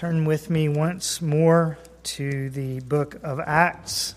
Turn 0.00 0.24
with 0.24 0.48
me 0.48 0.66
once 0.66 1.20
more 1.20 1.76
to 2.04 2.48
the 2.48 2.80
book 2.80 3.20
of 3.22 3.38
Acts, 3.38 4.14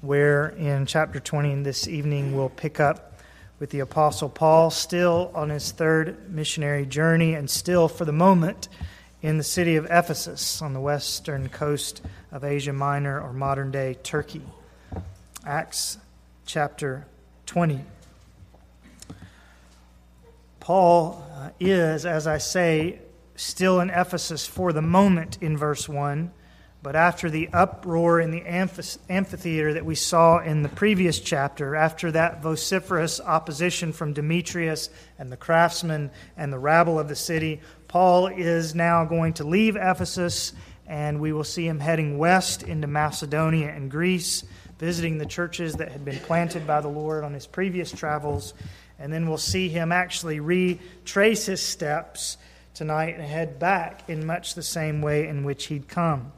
where 0.00 0.48
in 0.48 0.86
chapter 0.86 1.20
20 1.20 1.62
this 1.62 1.86
evening 1.86 2.36
we'll 2.36 2.48
pick 2.48 2.80
up 2.80 3.20
with 3.60 3.70
the 3.70 3.78
Apostle 3.78 4.28
Paul, 4.28 4.70
still 4.70 5.30
on 5.36 5.50
his 5.50 5.70
third 5.70 6.28
missionary 6.34 6.84
journey, 6.84 7.34
and 7.34 7.48
still 7.48 7.86
for 7.86 8.04
the 8.06 8.12
moment 8.12 8.68
in 9.22 9.38
the 9.38 9.44
city 9.44 9.76
of 9.76 9.84
Ephesus 9.84 10.60
on 10.60 10.72
the 10.72 10.80
western 10.80 11.48
coast 11.48 12.02
of 12.32 12.42
Asia 12.42 12.72
Minor 12.72 13.20
or 13.20 13.32
modern 13.32 13.70
day 13.70 13.96
Turkey. 14.02 14.42
Acts 15.46 15.98
chapter 16.44 17.06
20. 17.46 17.84
Paul 20.58 21.24
is, 21.60 22.04
as 22.04 22.26
I 22.26 22.38
say, 22.38 22.98
still 23.38 23.80
in 23.80 23.88
Ephesus 23.88 24.46
for 24.46 24.72
the 24.72 24.82
moment 24.82 25.38
in 25.40 25.56
verse 25.56 25.88
1. 25.88 26.32
But 26.80 26.94
after 26.94 27.28
the 27.28 27.48
uproar 27.52 28.20
in 28.20 28.30
the 28.30 28.44
amphitheater 28.46 29.74
that 29.74 29.84
we 29.84 29.96
saw 29.96 30.38
in 30.38 30.62
the 30.62 30.68
previous 30.68 31.18
chapter, 31.18 31.74
after 31.74 32.12
that 32.12 32.40
vociferous 32.40 33.20
opposition 33.20 33.92
from 33.92 34.12
Demetrius 34.12 34.88
and 35.18 35.30
the 35.30 35.36
craftsmen 35.36 36.10
and 36.36 36.52
the 36.52 36.58
rabble 36.58 36.98
of 36.98 37.08
the 37.08 37.16
city, 37.16 37.60
Paul 37.88 38.28
is 38.28 38.76
now 38.76 39.04
going 39.04 39.32
to 39.34 39.44
leave 39.44 39.74
Ephesus, 39.74 40.52
and 40.86 41.20
we 41.20 41.32
will 41.32 41.44
see 41.44 41.66
him 41.66 41.80
heading 41.80 42.16
west 42.16 42.62
into 42.62 42.86
Macedonia 42.86 43.68
and 43.70 43.90
Greece, 43.90 44.44
visiting 44.78 45.18
the 45.18 45.26
churches 45.26 45.74
that 45.74 45.90
had 45.90 46.04
been 46.04 46.20
planted 46.20 46.64
by 46.64 46.80
the 46.80 46.88
Lord 46.88 47.24
on 47.24 47.34
his 47.34 47.46
previous 47.46 47.90
travels. 47.90 48.54
And 49.00 49.12
then 49.12 49.28
we'll 49.28 49.36
see 49.36 49.68
him 49.68 49.90
actually 49.90 50.38
retrace 50.38 51.46
his 51.46 51.60
steps 51.60 52.36
tonight 52.78 53.16
and 53.16 53.24
head 53.24 53.58
back 53.58 54.08
in 54.08 54.24
much 54.24 54.54
the 54.54 54.62
same 54.62 55.02
way 55.02 55.26
in 55.26 55.42
which 55.42 55.66
he'd 55.66 55.88
come 55.88 56.30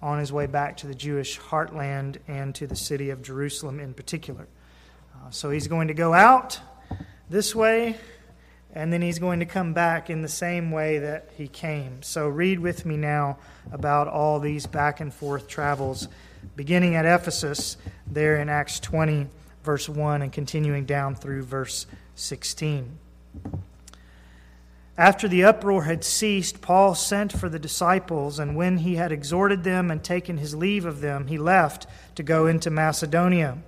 on 0.00 0.20
his 0.20 0.32
way 0.32 0.46
back 0.46 0.76
to 0.76 0.86
the 0.86 0.94
Jewish 0.94 1.40
heartland 1.40 2.18
and 2.28 2.54
to 2.54 2.68
the 2.68 2.76
city 2.76 3.10
of 3.10 3.20
Jerusalem 3.20 3.80
in 3.80 3.92
particular. 3.92 4.46
Uh, 5.12 5.30
so 5.30 5.50
he's 5.50 5.66
going 5.66 5.88
to 5.88 5.94
go 5.94 6.14
out 6.14 6.60
this 7.28 7.52
way, 7.52 7.96
and 8.72 8.92
then 8.92 9.02
he's 9.02 9.18
going 9.18 9.40
to 9.40 9.44
come 9.44 9.72
back 9.72 10.08
in 10.08 10.22
the 10.22 10.28
same 10.28 10.70
way 10.70 11.00
that 11.00 11.30
he 11.36 11.48
came. 11.48 12.00
So 12.04 12.28
read 12.28 12.60
with 12.60 12.86
me 12.86 12.96
now 12.96 13.38
about 13.72 14.06
all 14.06 14.38
these 14.38 14.68
back 14.68 15.00
and 15.00 15.12
forth 15.12 15.48
travels, 15.48 16.06
beginning 16.54 16.94
at 16.94 17.06
Ephesus, 17.06 17.76
there 18.06 18.36
in 18.36 18.48
Acts 18.48 18.78
20, 18.78 19.26
verse 19.64 19.88
1, 19.88 20.22
and 20.22 20.32
continuing 20.32 20.84
down 20.84 21.16
through 21.16 21.42
verse 21.42 21.86
16. 22.14 22.98
After 24.98 25.26
the 25.26 25.44
uproar 25.44 25.84
had 25.84 26.04
ceased, 26.04 26.60
Paul 26.60 26.94
sent 26.94 27.32
for 27.32 27.48
the 27.48 27.58
disciples, 27.58 28.38
and 28.38 28.54
when 28.54 28.78
he 28.78 28.96
had 28.96 29.10
exhorted 29.10 29.64
them 29.64 29.90
and 29.90 30.04
taken 30.04 30.36
his 30.36 30.54
leave 30.54 30.84
of 30.84 31.00
them, 31.00 31.28
he 31.28 31.38
left 31.38 31.86
to 32.16 32.22
go 32.22 32.46
into 32.46 32.70
Macedonia. 32.70 33.58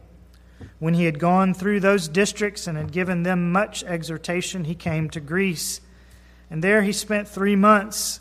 When 0.78 0.94
he 0.94 1.06
had 1.06 1.18
gone 1.18 1.54
through 1.54 1.80
those 1.80 2.08
districts 2.08 2.66
and 2.66 2.76
had 2.76 2.92
given 2.92 3.22
them 3.22 3.52
much 3.52 3.82
exhortation, 3.84 4.64
he 4.64 4.74
came 4.74 5.08
to 5.10 5.20
Greece. 5.20 5.80
And 6.50 6.62
there 6.62 6.82
he 6.82 6.92
spent 6.92 7.26
three 7.26 7.56
months. 7.56 8.20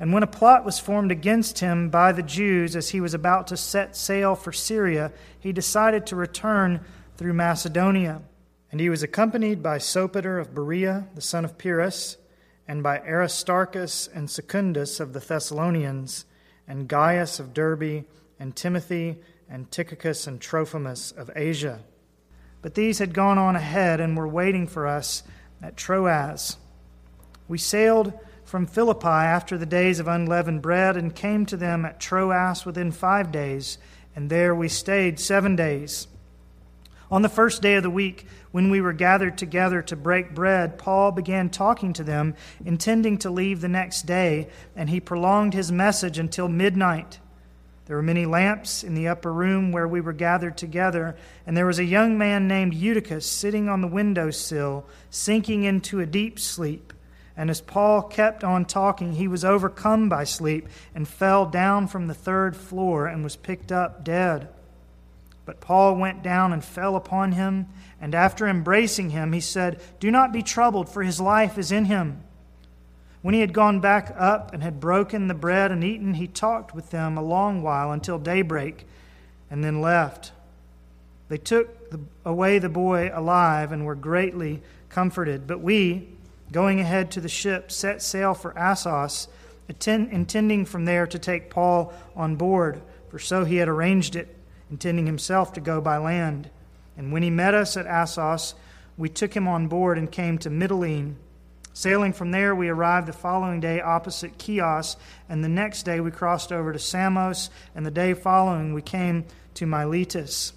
And 0.00 0.12
when 0.12 0.24
a 0.24 0.28
plot 0.28 0.64
was 0.64 0.80
formed 0.80 1.12
against 1.12 1.60
him 1.60 1.88
by 1.88 2.10
the 2.10 2.22
Jews 2.22 2.74
as 2.74 2.88
he 2.88 3.00
was 3.00 3.14
about 3.14 3.46
to 3.48 3.56
set 3.56 3.96
sail 3.96 4.34
for 4.34 4.52
Syria, 4.52 5.12
he 5.38 5.52
decided 5.52 6.04
to 6.06 6.16
return 6.16 6.80
through 7.16 7.34
Macedonia. 7.34 8.22
And 8.72 8.80
he 8.80 8.90
was 8.90 9.04
accompanied 9.04 9.62
by 9.62 9.78
Sopater 9.78 10.40
of 10.40 10.54
Berea, 10.54 11.06
the 11.14 11.20
son 11.20 11.44
of 11.44 11.56
Pyrrhus 11.56 12.16
and 12.68 12.82
by 12.82 12.98
Aristarchus 13.00 14.08
and 14.12 14.30
Secundus 14.30 15.00
of 15.00 15.12
the 15.12 15.20
Thessalonians, 15.20 16.24
and 16.68 16.88
Gaius 16.88 17.40
of 17.40 17.52
Derbe, 17.52 18.04
and 18.38 18.54
Timothy, 18.54 19.18
and 19.48 19.70
Tychicus 19.70 20.26
and 20.26 20.40
Trophimus 20.40 21.12
of 21.12 21.30
Asia. 21.34 21.80
But 22.62 22.74
these 22.74 22.98
had 22.98 23.14
gone 23.14 23.38
on 23.38 23.56
ahead 23.56 24.00
and 24.00 24.16
were 24.16 24.28
waiting 24.28 24.66
for 24.66 24.86
us 24.86 25.22
at 25.62 25.76
Troas. 25.76 26.56
We 27.48 27.58
sailed 27.58 28.12
from 28.44 28.66
Philippi 28.66 29.06
after 29.06 29.58
the 29.58 29.66
days 29.66 29.98
of 29.98 30.08
unleavened 30.08 30.62
bread 30.62 30.96
and 30.96 31.14
came 31.14 31.46
to 31.46 31.56
them 31.56 31.84
at 31.84 32.00
Troas 32.00 32.64
within 32.64 32.92
five 32.92 33.32
days, 33.32 33.78
and 34.14 34.30
there 34.30 34.54
we 34.54 34.68
stayed 34.68 35.18
seven 35.18 35.56
days. 35.56 36.06
On 37.10 37.22
the 37.22 37.28
first 37.28 37.60
day 37.60 37.74
of 37.74 37.82
the 37.82 37.90
week, 37.90 38.24
when 38.52 38.70
we 38.70 38.80
were 38.80 38.92
gathered 38.92 39.36
together 39.36 39.82
to 39.82 39.96
break 39.96 40.32
bread, 40.32 40.78
Paul 40.78 41.10
began 41.10 41.50
talking 41.50 41.92
to 41.94 42.04
them, 42.04 42.36
intending 42.64 43.18
to 43.18 43.30
leave 43.30 43.60
the 43.60 43.68
next 43.68 44.02
day, 44.02 44.46
and 44.76 44.88
he 44.88 45.00
prolonged 45.00 45.52
his 45.52 45.72
message 45.72 46.18
until 46.18 46.48
midnight. 46.48 47.18
There 47.86 47.96
were 47.96 48.02
many 48.02 48.26
lamps 48.26 48.84
in 48.84 48.94
the 48.94 49.08
upper 49.08 49.32
room 49.32 49.72
where 49.72 49.88
we 49.88 50.00
were 50.00 50.12
gathered 50.12 50.56
together, 50.56 51.16
and 51.48 51.56
there 51.56 51.66
was 51.66 51.80
a 51.80 51.84
young 51.84 52.16
man 52.16 52.46
named 52.46 52.74
Eutychus 52.74 53.26
sitting 53.26 53.68
on 53.68 53.80
the 53.80 53.88
window 53.88 54.30
sill, 54.30 54.86
sinking 55.10 55.64
into 55.64 55.98
a 55.98 56.06
deep 56.06 56.38
sleep. 56.38 56.92
And 57.36 57.50
as 57.50 57.60
Paul 57.60 58.02
kept 58.02 58.44
on 58.44 58.64
talking, 58.64 59.14
he 59.14 59.26
was 59.26 59.44
overcome 59.44 60.08
by 60.08 60.22
sleep 60.22 60.68
and 60.94 61.08
fell 61.08 61.44
down 61.44 61.88
from 61.88 62.06
the 62.06 62.14
third 62.14 62.54
floor 62.54 63.08
and 63.08 63.24
was 63.24 63.34
picked 63.34 63.72
up 63.72 64.04
dead. 64.04 64.48
But 65.50 65.58
Paul 65.58 65.96
went 65.96 66.22
down 66.22 66.52
and 66.52 66.64
fell 66.64 66.94
upon 66.94 67.32
him, 67.32 67.66
and 68.00 68.14
after 68.14 68.46
embracing 68.46 69.10
him, 69.10 69.32
he 69.32 69.40
said, 69.40 69.80
Do 69.98 70.08
not 70.08 70.32
be 70.32 70.44
troubled, 70.44 70.88
for 70.88 71.02
his 71.02 71.20
life 71.20 71.58
is 71.58 71.72
in 71.72 71.86
him. 71.86 72.22
When 73.20 73.34
he 73.34 73.40
had 73.40 73.52
gone 73.52 73.80
back 73.80 74.14
up 74.16 74.54
and 74.54 74.62
had 74.62 74.78
broken 74.78 75.26
the 75.26 75.34
bread 75.34 75.72
and 75.72 75.82
eaten, 75.82 76.14
he 76.14 76.28
talked 76.28 76.72
with 76.72 76.90
them 76.90 77.18
a 77.18 77.22
long 77.22 77.62
while 77.62 77.90
until 77.90 78.16
daybreak, 78.16 78.86
and 79.50 79.64
then 79.64 79.80
left. 79.80 80.30
They 81.28 81.36
took 81.38 81.98
away 82.24 82.60
the 82.60 82.68
boy 82.68 83.10
alive 83.12 83.72
and 83.72 83.84
were 83.84 83.96
greatly 83.96 84.62
comforted. 84.88 85.48
But 85.48 85.60
we, 85.60 86.10
going 86.52 86.78
ahead 86.78 87.10
to 87.10 87.20
the 87.20 87.28
ship, 87.28 87.72
set 87.72 88.02
sail 88.02 88.34
for 88.34 88.56
Assos, 88.56 89.26
intending 89.68 90.64
from 90.64 90.84
there 90.84 91.08
to 91.08 91.18
take 91.18 91.50
Paul 91.50 91.92
on 92.14 92.36
board, 92.36 92.80
for 93.08 93.18
so 93.18 93.42
he 93.42 93.56
had 93.56 93.68
arranged 93.68 94.14
it 94.14 94.36
intending 94.70 95.06
himself 95.06 95.52
to 95.54 95.60
go 95.60 95.80
by 95.80 95.96
land. 95.98 96.48
And 96.96 97.12
when 97.12 97.22
he 97.22 97.30
met 97.30 97.54
us 97.54 97.76
at 97.76 97.86
Assos, 97.86 98.54
we 98.96 99.08
took 99.08 99.34
him 99.34 99.48
on 99.48 99.66
board 99.66 99.98
and 99.98 100.10
came 100.10 100.38
to 100.38 100.50
Mytilene. 100.50 101.14
Sailing 101.72 102.12
from 102.12 102.30
there, 102.30 102.54
we 102.54 102.68
arrived 102.68 103.08
the 103.08 103.12
following 103.12 103.60
day 103.60 103.80
opposite 103.80 104.40
Chios, 104.40 104.96
and 105.28 105.42
the 105.42 105.48
next 105.48 105.84
day 105.84 106.00
we 106.00 106.10
crossed 106.10 106.52
over 106.52 106.72
to 106.72 106.78
Samos, 106.78 107.48
and 107.74 107.86
the 107.86 107.90
day 107.90 108.12
following 108.12 108.74
we 108.74 108.82
came 108.82 109.24
to 109.54 109.66
Miletus. 109.66 110.52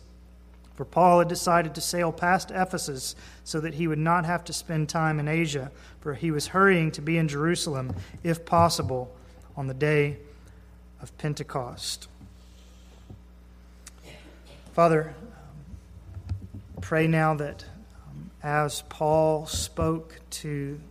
For 0.76 0.86
Paul 0.86 1.20
had 1.20 1.28
decided 1.28 1.76
to 1.76 1.82
sail 1.82 2.12
past 2.12 2.50
Ephesus 2.50 3.16
so 3.44 3.60
that 3.60 3.76
he 3.76 3.88
would 3.88 4.00
not 4.00 4.26
have 4.26 4.44
to 4.46 4.54
spend 4.54 4.90
time 4.90 5.20
in 5.20 5.28
Asia, 5.28 5.72
for 6.02 6.16
he 6.16 6.32
was 6.32 6.48
hurrying 6.48 6.92
to 6.92 7.02
be 7.02 7.18
in 7.18 7.28
Jerusalem, 7.28 7.96
if 8.24 8.44
possible, 8.44 9.16
on 9.56 9.68
the 9.68 9.74
day 9.76 10.18
of 11.00 11.16
Pentecost. 11.18 12.08
Father, 14.74 15.14
pray 16.82 17.06
now 17.06 17.36
that 17.36 17.64
um, 18.08 18.32
as 18.42 18.82
Paul 18.90 19.46
spoke 19.46 20.20
to 20.32 20.82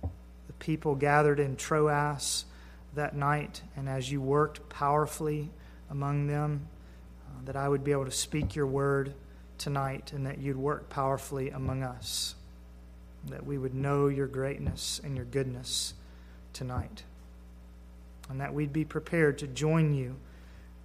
the 0.00 0.52
people 0.58 0.94
gathered 0.94 1.38
in 1.38 1.54
Troas 1.54 2.46
that 2.94 3.14
night, 3.14 3.60
and 3.76 3.86
as 3.86 4.10
you 4.10 4.22
worked 4.22 4.66
powerfully 4.70 5.50
among 5.90 6.26
them, 6.26 6.68
uh, 7.26 7.44
that 7.44 7.54
I 7.54 7.68
would 7.68 7.84
be 7.84 7.92
able 7.92 8.06
to 8.06 8.10
speak 8.10 8.56
your 8.56 8.66
word 8.66 9.12
tonight 9.58 10.14
and 10.14 10.24
that 10.24 10.38
you'd 10.38 10.56
work 10.56 10.88
powerfully 10.88 11.50
among 11.50 11.82
us, 11.82 12.34
that 13.26 13.44
we 13.44 13.58
would 13.58 13.74
know 13.74 14.08
your 14.08 14.26
greatness 14.26 15.02
and 15.04 15.14
your 15.14 15.26
goodness 15.26 15.92
tonight, 16.54 17.02
and 18.30 18.40
that 18.40 18.54
we'd 18.54 18.72
be 18.72 18.86
prepared 18.86 19.36
to 19.36 19.46
join 19.46 19.92
you 19.92 20.16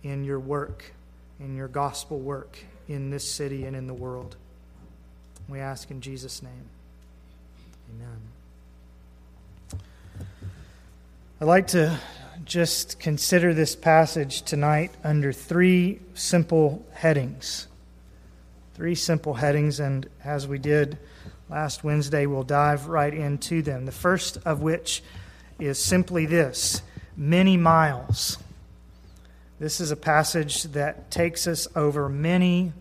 in 0.04 0.26
your 0.26 0.42
work 0.42 0.92
in 1.44 1.56
your 1.56 1.68
gospel 1.68 2.20
work 2.20 2.58
in 2.88 3.10
this 3.10 3.30
city 3.30 3.66
and 3.66 3.76
in 3.76 3.86
the 3.86 3.94
world. 3.94 4.38
We 5.50 5.60
ask 5.60 5.92
in 5.92 6.00
Jesus' 6.00 6.42
name. 6.42 6.70
Amen. 7.92 9.82
I'd 11.42 11.46
like 11.46 11.68
to 11.68 12.00
just 12.46 13.00
consider 13.00 13.54
this 13.54 13.76
passage 13.76 14.44
tonight 14.44 14.92
under 15.04 15.34
three 15.34 16.00
simple 16.14 16.86
headings. 16.94 17.68
Three 18.76 18.96
simple 18.96 19.36
headings, 19.36 19.80
and 19.80 20.10
as 20.24 20.48
we 20.48 20.58
did 20.58 20.98
last 21.50 21.84
Wednesday, 21.84 22.26
we'll 22.26 22.44
dive 22.44 22.88
right 22.88 23.14
into 23.14 23.62
them. 23.62 23.86
The 23.86 23.92
first 23.92 24.38
of 24.46 24.62
which 24.62 25.04
is 25.60 25.78
simply 25.78 26.26
this 26.26 26.82
many 27.16 27.58
miles. 27.58 28.38
This 29.60 29.80
is 29.80 29.92
a 29.92 29.96
passage 29.96 30.64
that 30.64 31.12
takes 31.12 31.46
us 31.46 31.68
over 31.76 32.10
many 32.10 32.74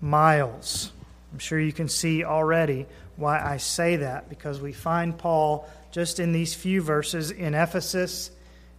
miles. 0.00 0.92
I'm 1.32 1.38
sure 1.38 1.60
you 1.60 1.72
can 1.72 1.88
see 1.88 2.24
already 2.24 2.86
why 3.16 3.40
I 3.40 3.58
say 3.58 3.96
that, 3.96 4.28
because 4.28 4.60
we 4.60 4.72
find 4.72 5.16
Paul 5.16 5.68
just 5.92 6.18
in 6.18 6.32
these 6.32 6.54
few 6.54 6.82
verses 6.82 7.30
in 7.30 7.54
Ephesus, 7.54 8.30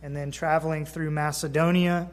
and 0.03 0.15
then 0.15 0.31
traveling 0.31 0.85
through 0.85 1.11
Macedonia, 1.11 2.09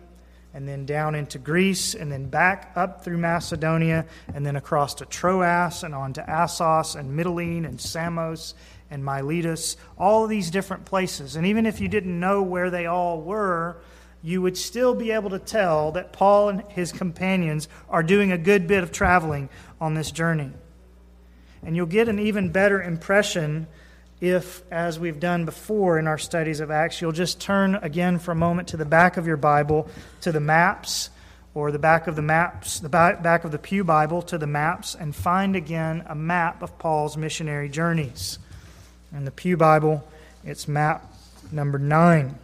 and 0.55 0.67
then 0.67 0.87
down 0.87 1.15
into 1.15 1.39
Greece, 1.39 1.95
and 1.95 2.11
then 2.11 2.27
back 2.29 2.73
up 2.77 3.05
through 3.05 3.19
Macedonia, 3.19 4.07
and 4.33 4.47
then 4.47 4.57
across 4.57 4.95
to 4.95 5.07
Troas, 5.07 5.83
and 5.83 5.95
on 5.95 6.13
to 6.15 6.31
Assos, 6.31 6.95
and 6.95 7.19
Mytilene, 7.19 7.67
and 7.67 7.81
Samos, 7.81 8.55
and 8.91 9.05
Miletus, 9.05 9.77
all 9.99 10.27
these 10.29 10.51
different 10.51 10.85
places. 10.85 11.35
And 11.37 11.47
even 11.47 11.67
if 11.67 11.81
you 11.81 11.89
didn't 11.89 12.19
know 12.19 12.43
where 12.43 12.71
they 12.71 12.87
all 12.87 13.21
were, 13.21 13.77
you 14.27 14.43
would 14.43 14.57
still 14.57 14.93
be 14.93 15.13
able 15.13 15.31
to 15.31 15.39
tell 15.39 15.93
that 15.93 16.13
Paul 16.13 16.49
and 16.49 16.63
his 16.71 16.91
companions 16.91 17.69
are 17.89 18.03
doing 18.03 18.33
a 18.33 18.39
good 18.39 18.67
bit 18.67 18.83
of 18.83 18.91
traveling 18.91 19.49
on 19.81 19.95
this 19.95 20.11
journey. 20.11 20.51
And 21.63 21.77
you'll 21.77 21.87
get 21.87 22.09
an 22.09 22.19
even 22.19 22.51
better 22.51 22.83
impression 22.83 23.69
if, 24.21 24.65
as 24.73 24.99
we've 24.99 25.21
done 25.21 25.45
before 25.45 26.01
in 26.01 26.09
our 26.09 26.19
studies 26.19 26.59
of 26.59 26.73
Acts, 26.73 27.01
you'll 27.01 27.13
just 27.13 27.41
turn 27.41 27.77
again 27.77 28.19
for 28.19 28.33
a 28.33 28.35
moment 28.35 28.67
to 28.69 28.77
the 28.77 28.85
back 28.85 29.17
of 29.17 29.29
your 29.29 29.37
Bible, 29.37 29.89
to 30.23 30.33
the 30.33 30.41
maps, 30.41 31.11
or 31.55 31.71
the 31.71 31.79
back 31.79 32.09
of 32.09 32.17
the 32.17 32.23
maps, 32.23 32.81
the 32.81 32.89
back 32.89 33.45
of 33.45 33.53
the 33.53 33.59
Pew 33.61 33.85
Bible, 33.85 34.23
to 34.23 34.39
the 34.39 34.47
maps, 34.49 34.97
and 34.97 35.15
find 35.15 35.55
again 35.55 36.03
a 36.09 36.17
map 36.17 36.63
of 36.63 36.77
Paul's 36.81 37.17
missionary 37.17 37.69
journeys. 37.69 38.41
In 39.13 39.25
the 39.25 39.31
Pew 39.31 39.57
Bible, 39.57 40.05
it's 40.45 40.67
map 40.67 41.15
number 41.53 41.79
nine. 41.79 42.41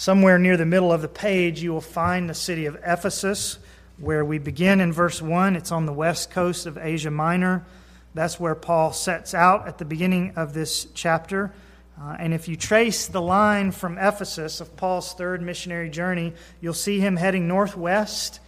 Somewhere 0.00 0.38
near 0.38 0.56
the 0.56 0.64
middle 0.64 0.94
of 0.94 1.02
the 1.02 1.08
page, 1.08 1.62
you 1.62 1.74
will 1.74 1.82
find 1.82 2.26
the 2.26 2.32
city 2.32 2.64
of 2.64 2.74
Ephesus, 2.82 3.58
where 3.98 4.24
we 4.24 4.38
begin 4.38 4.80
in 4.80 4.94
verse 4.94 5.20
1. 5.20 5.56
It's 5.56 5.70
on 5.70 5.84
the 5.84 5.92
west 5.92 6.30
coast 6.30 6.64
of 6.64 6.78
Asia 6.78 7.10
Minor. 7.10 7.66
That's 8.14 8.40
where 8.40 8.54
Paul 8.54 8.94
sets 8.94 9.34
out 9.34 9.68
at 9.68 9.76
the 9.76 9.84
beginning 9.84 10.32
of 10.36 10.54
this 10.54 10.86
chapter. 10.94 11.52
Uh, 12.00 12.16
and 12.18 12.32
if 12.32 12.48
you 12.48 12.56
trace 12.56 13.08
the 13.08 13.20
line 13.20 13.72
from 13.72 13.98
Ephesus 13.98 14.62
of 14.62 14.74
Paul's 14.74 15.12
third 15.12 15.42
missionary 15.42 15.90
journey, 15.90 16.32
you'll 16.62 16.72
see 16.72 16.98
him 16.98 17.16
heading 17.16 17.46
northwest, 17.46 18.40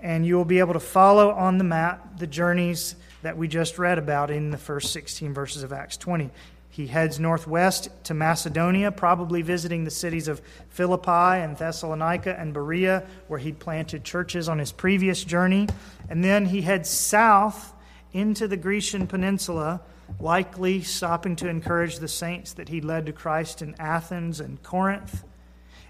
and 0.00 0.26
you 0.26 0.34
will 0.34 0.44
be 0.44 0.58
able 0.58 0.72
to 0.72 0.80
follow 0.80 1.30
on 1.30 1.58
the 1.58 1.64
map 1.64 2.18
the 2.18 2.26
journeys 2.26 2.96
that 3.22 3.38
we 3.38 3.46
just 3.46 3.78
read 3.78 3.98
about 3.98 4.32
in 4.32 4.50
the 4.50 4.58
first 4.58 4.92
16 4.92 5.32
verses 5.32 5.62
of 5.62 5.72
Acts 5.72 5.96
20. 5.96 6.32
He 6.78 6.86
heads 6.86 7.18
northwest 7.18 7.88
to 8.04 8.14
Macedonia, 8.14 8.92
probably 8.92 9.42
visiting 9.42 9.82
the 9.82 9.90
cities 9.90 10.28
of 10.28 10.40
Philippi 10.68 11.10
and 11.42 11.56
Thessalonica 11.56 12.38
and 12.38 12.54
Berea, 12.54 13.02
where 13.26 13.40
he'd 13.40 13.58
planted 13.58 14.04
churches 14.04 14.48
on 14.48 14.60
his 14.60 14.70
previous 14.70 15.24
journey. 15.24 15.66
And 16.08 16.22
then 16.22 16.46
he 16.46 16.62
heads 16.62 16.88
south 16.88 17.74
into 18.12 18.46
the 18.46 18.56
Grecian 18.56 19.08
peninsula, 19.08 19.80
likely 20.20 20.82
stopping 20.82 21.34
to 21.34 21.48
encourage 21.48 21.98
the 21.98 22.06
saints 22.06 22.52
that 22.52 22.68
he 22.68 22.80
led 22.80 23.06
to 23.06 23.12
Christ 23.12 23.60
in 23.60 23.74
Athens 23.80 24.38
and 24.38 24.62
Corinth. 24.62 25.24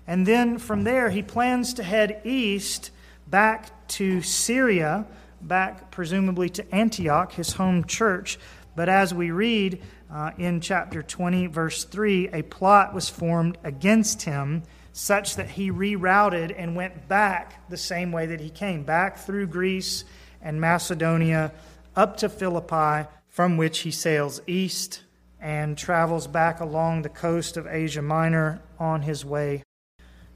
And 0.07 0.25
then 0.25 0.57
from 0.57 0.85
there, 0.85 1.11
he 1.11 1.23
plans 1.23 1.75
to 1.75 1.83
head 1.83 2.23
east 2.25 2.93
back 3.27 3.87
to 3.89 4.23
Syria, 4.23 5.05
back 5.43 5.91
presumably 5.91 6.49
to 6.49 6.75
Antioch, 6.75 7.33
his 7.33 7.53
home 7.53 7.85
church. 7.85 8.39
But 8.75 8.89
as 8.89 9.13
we 9.13 9.33
read, 9.33 9.83
uh, 10.11 10.31
in 10.39 10.61
chapter 10.61 11.03
20, 11.03 11.47
verse 11.47 11.85
3, 11.85 12.29
a 12.29 12.43
plot 12.43 12.95
was 12.95 13.09
formed 13.09 13.59
against 13.63 14.23
him 14.23 14.63
such 14.93 15.37
that 15.37 15.51
he 15.51 15.71
rerouted 15.71 16.55
and 16.57 16.75
went 16.75 17.09
back 17.09 17.69
the 17.69 17.77
same 17.77 18.11
way 18.11 18.27
that 18.27 18.41
he 18.41 18.51
came, 18.51 18.83
back 18.83 19.19
through 19.19 19.47
Greece 19.47 20.05
and 20.43 20.61
Macedonia 20.61 21.53
up 21.95 22.17
to 22.17 22.29
Philippi, 22.29 23.09
from 23.29 23.57
which 23.57 23.81
he 23.81 23.91
sails 23.91 24.41
east 24.47 25.03
and 25.41 25.79
travels 25.79 26.27
back 26.27 26.61
along 26.61 27.03
the 27.03 27.09
coast 27.09 27.57
of 27.57 27.67
Asia 27.67 28.03
Minor 28.03 28.61
on 28.79 29.03
his 29.03 29.25
way 29.25 29.63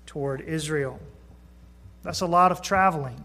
toward 0.07 0.41
Israel. 0.43 1.01
That's 2.03 2.21
a 2.21 2.27
lot 2.27 2.53
of 2.53 2.63
traveling. 2.63 3.23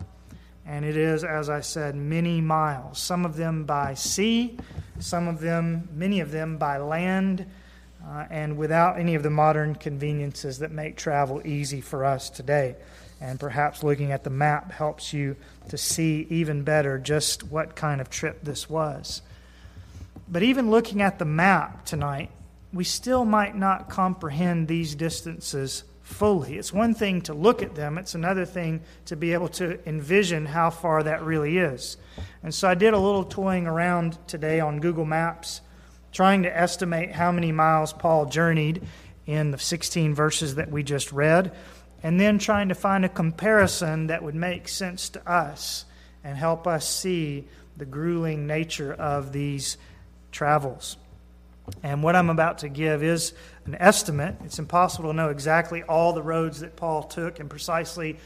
And 0.67 0.83
it 0.83 0.97
is, 0.97 1.23
as 1.23 1.49
I 1.49 1.61
said, 1.61 1.95
many 1.95 2.41
miles, 2.41 2.99
some 2.99 3.25
of 3.25 3.37
them 3.37 3.63
by 3.63 3.93
sea, 3.93 4.57
some 4.99 5.29
of 5.29 5.39
them, 5.39 5.87
many 5.93 6.19
of 6.19 6.31
them 6.31 6.57
by 6.57 6.77
land, 6.77 7.45
uh, 8.05 8.25
and 8.29 8.57
without 8.57 8.99
any 8.99 9.15
of 9.15 9.23
the 9.23 9.29
modern 9.29 9.75
conveniences 9.75 10.59
that 10.59 10.71
make 10.71 10.97
travel 10.97 11.41
easy 11.45 11.79
for 11.79 12.03
us 12.03 12.29
today. 12.29 12.75
And 13.21 13.39
perhaps 13.39 13.81
looking 13.81 14.11
at 14.11 14.25
the 14.25 14.29
map 14.29 14.71
helps 14.71 15.13
you 15.13 15.37
to 15.69 15.77
see 15.77 16.27
even 16.29 16.63
better 16.63 16.99
just 16.99 17.43
what 17.43 17.75
kind 17.75 18.01
of 18.01 18.09
trip 18.09 18.43
this 18.43 18.69
was. 18.69 19.21
But 20.27 20.43
even 20.43 20.69
looking 20.69 21.01
at 21.01 21.17
the 21.17 21.25
map 21.25 21.85
tonight, 21.85 22.29
we 22.73 22.83
still 22.83 23.23
might 23.23 23.55
not 23.55 23.89
comprehend 23.89 24.67
these 24.67 24.95
distances 24.95 25.83
fully. 26.07 26.57
It's 26.57 26.71
one 26.71 26.93
thing 26.93 27.21
to 27.23 27.33
look 27.33 27.61
at 27.61 27.75
them, 27.75 27.97
it's 27.97 28.15
another 28.15 28.45
thing 28.45 28.81
to 29.05 29.15
be 29.17 29.33
able 29.33 29.49
to 29.49 29.77
envision 29.87 30.45
how 30.45 30.69
far 30.69 31.03
that 31.03 31.21
really 31.21 31.57
is. 31.57 31.97
And 32.41 32.55
so 32.55 32.69
I 32.69 32.75
did 32.75 32.93
a 32.93 32.97
little 32.97 33.25
toying 33.25 33.67
around 33.67 34.17
today 34.25 34.61
on 34.61 34.79
Google 34.79 35.05
Maps, 35.05 35.59
trying 36.13 36.43
to 36.43 36.57
estimate 36.57 37.11
how 37.11 37.31
many 37.31 37.51
miles 37.51 37.91
Paul 37.91 38.25
journeyed 38.25 38.81
in 39.25 39.51
the 39.51 39.57
16 39.57 40.15
verses 40.15 40.55
that 40.55 40.71
we 40.71 40.81
just 40.81 41.11
read, 41.11 41.51
and 42.01 42.19
then 42.19 42.39
trying 42.39 42.69
to 42.69 42.75
find 42.75 43.03
a 43.03 43.09
comparison 43.09 44.07
that 44.07 44.23
would 44.23 44.35
make 44.35 44.69
sense 44.69 45.09
to 45.09 45.29
us 45.29 45.83
and 46.23 46.37
help 46.37 46.65
us 46.65 46.87
see 46.87 47.47
the 47.75 47.85
grueling 47.85 48.47
nature 48.47 48.93
of 48.93 49.33
these 49.33 49.77
travels. 50.31 50.95
And 51.83 52.01
what 52.01 52.15
I'm 52.15 52.29
about 52.29 52.59
to 52.59 52.69
give 52.69 53.03
is 53.03 53.33
an 53.65 53.75
estimate. 53.75 54.35
It's 54.45 54.59
impossible 54.59 55.09
to 55.09 55.15
know 55.15 55.29
exactly 55.29 55.83
all 55.83 56.13
the 56.13 56.21
roads 56.21 56.61
that 56.61 56.75
Paul 56.75 57.03
took 57.03 57.39
and 57.39 57.49
precisely 57.49 58.17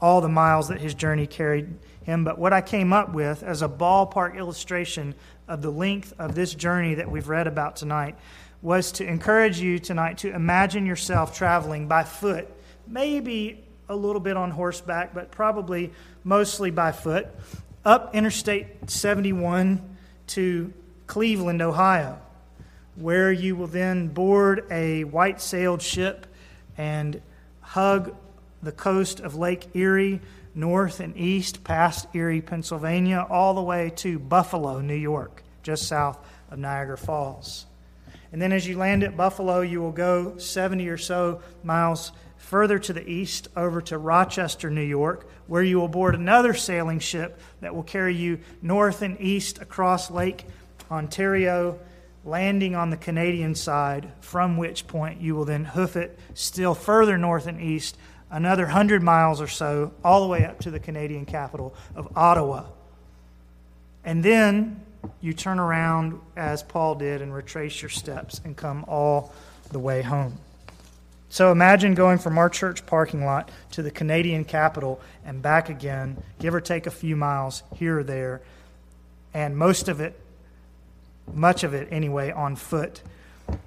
all 0.00 0.20
the 0.20 0.28
miles 0.28 0.68
that 0.68 0.80
his 0.80 0.94
journey 0.94 1.26
carried 1.26 1.68
him. 2.02 2.24
But 2.24 2.38
what 2.38 2.52
I 2.52 2.60
came 2.60 2.92
up 2.92 3.12
with 3.12 3.42
as 3.42 3.62
a 3.62 3.68
ballpark 3.68 4.36
illustration 4.36 5.14
of 5.46 5.62
the 5.62 5.70
length 5.70 6.12
of 6.18 6.34
this 6.34 6.54
journey 6.54 6.94
that 6.94 7.10
we've 7.10 7.28
read 7.28 7.46
about 7.46 7.76
tonight 7.76 8.16
was 8.62 8.92
to 8.92 9.06
encourage 9.06 9.60
you 9.60 9.78
tonight 9.78 10.18
to 10.18 10.34
imagine 10.34 10.86
yourself 10.86 11.36
traveling 11.36 11.88
by 11.88 12.04
foot, 12.04 12.48
maybe 12.86 13.62
a 13.88 13.94
little 13.94 14.20
bit 14.20 14.36
on 14.36 14.50
horseback, 14.50 15.14
but 15.14 15.30
probably 15.30 15.92
mostly 16.24 16.70
by 16.70 16.90
foot, 16.90 17.28
up 17.84 18.14
Interstate 18.14 18.90
71 18.90 19.96
to 20.28 20.72
Cleveland, 21.06 21.60
Ohio 21.60 22.18
where 22.96 23.32
you 23.32 23.56
will 23.56 23.66
then 23.66 24.08
board 24.08 24.66
a 24.70 25.04
white 25.04 25.40
sailed 25.40 25.82
ship 25.82 26.26
and 26.76 27.20
hug 27.60 28.14
the 28.62 28.72
coast 28.72 29.20
of 29.20 29.34
Lake 29.34 29.68
Erie 29.74 30.20
north 30.54 31.00
and 31.00 31.16
east 31.16 31.64
past 31.64 32.06
Erie, 32.14 32.42
Pennsylvania, 32.42 33.26
all 33.28 33.54
the 33.54 33.62
way 33.62 33.90
to 33.96 34.18
Buffalo, 34.18 34.80
New 34.80 34.94
York, 34.94 35.42
just 35.62 35.88
south 35.88 36.18
of 36.50 36.58
Niagara 36.58 36.98
Falls. 36.98 37.66
And 38.32 38.40
then 38.40 38.52
as 38.52 38.66
you 38.66 38.78
land 38.78 39.02
at 39.02 39.16
Buffalo, 39.16 39.60
you 39.60 39.80
will 39.80 39.92
go 39.92 40.38
70 40.38 40.88
or 40.88 40.98
so 40.98 41.42
miles 41.62 42.12
further 42.36 42.78
to 42.78 42.92
the 42.92 43.08
east 43.08 43.48
over 43.56 43.80
to 43.82 43.98
Rochester, 43.98 44.70
New 44.70 44.82
York, 44.82 45.28
where 45.46 45.62
you 45.62 45.78
will 45.78 45.88
board 45.88 46.14
another 46.14 46.54
sailing 46.54 46.98
ship 46.98 47.38
that 47.60 47.74
will 47.74 47.82
carry 47.82 48.14
you 48.14 48.40
north 48.60 49.02
and 49.02 49.20
east 49.20 49.60
across 49.60 50.10
Lake 50.10 50.46
Ontario 50.90 51.78
landing 52.24 52.74
on 52.74 52.90
the 52.90 52.96
Canadian 52.96 53.54
side, 53.54 54.10
from 54.20 54.56
which 54.56 54.86
point 54.86 55.20
you 55.20 55.34
will 55.34 55.44
then 55.44 55.64
hoof 55.64 55.96
it 55.96 56.18
still 56.34 56.74
further 56.74 57.18
north 57.18 57.46
and 57.46 57.60
east, 57.60 57.96
another 58.30 58.64
100 58.64 59.02
miles 59.02 59.40
or 59.40 59.48
so, 59.48 59.92
all 60.04 60.22
the 60.22 60.28
way 60.28 60.44
up 60.44 60.60
to 60.60 60.70
the 60.70 60.80
Canadian 60.80 61.26
capital 61.26 61.74
of 61.94 62.16
Ottawa. 62.16 62.64
And 64.04 64.24
then 64.24 64.80
you 65.20 65.32
turn 65.32 65.58
around, 65.58 66.20
as 66.36 66.62
Paul 66.62 66.94
did, 66.94 67.22
and 67.22 67.34
retrace 67.34 67.82
your 67.82 67.88
steps 67.88 68.40
and 68.44 68.56
come 68.56 68.84
all 68.86 69.32
the 69.70 69.78
way 69.78 70.02
home. 70.02 70.38
So 71.28 71.50
imagine 71.50 71.94
going 71.94 72.18
from 72.18 72.36
our 72.36 72.50
church 72.50 72.84
parking 72.84 73.24
lot 73.24 73.50
to 73.72 73.82
the 73.82 73.90
Canadian 73.90 74.44
capital 74.44 75.00
and 75.24 75.40
back 75.40 75.70
again, 75.70 76.22
give 76.38 76.54
or 76.54 76.60
take 76.60 76.86
a 76.86 76.90
few 76.90 77.16
miles 77.16 77.62
here 77.74 78.00
or 78.00 78.04
there, 78.04 78.42
and 79.32 79.56
most 79.56 79.88
of 79.88 80.00
it 80.00 80.18
much 81.32 81.64
of 81.64 81.74
it 81.74 81.88
anyway, 81.90 82.30
on 82.30 82.56
foot 82.56 83.02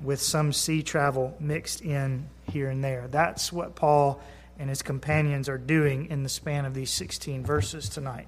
with 0.01 0.21
some 0.21 0.53
sea 0.53 0.83
travel 0.83 1.35
mixed 1.39 1.81
in 1.81 2.27
here 2.51 2.69
and 2.69 2.83
there. 2.83 3.07
That's 3.07 3.51
what 3.51 3.75
Paul 3.75 4.21
and 4.57 4.69
his 4.69 4.81
companions 4.81 5.49
are 5.49 5.57
doing 5.57 6.07
in 6.09 6.23
the 6.23 6.29
span 6.29 6.65
of 6.65 6.73
these 6.73 6.91
16 6.91 7.43
verses 7.43 7.89
tonight. 7.89 8.27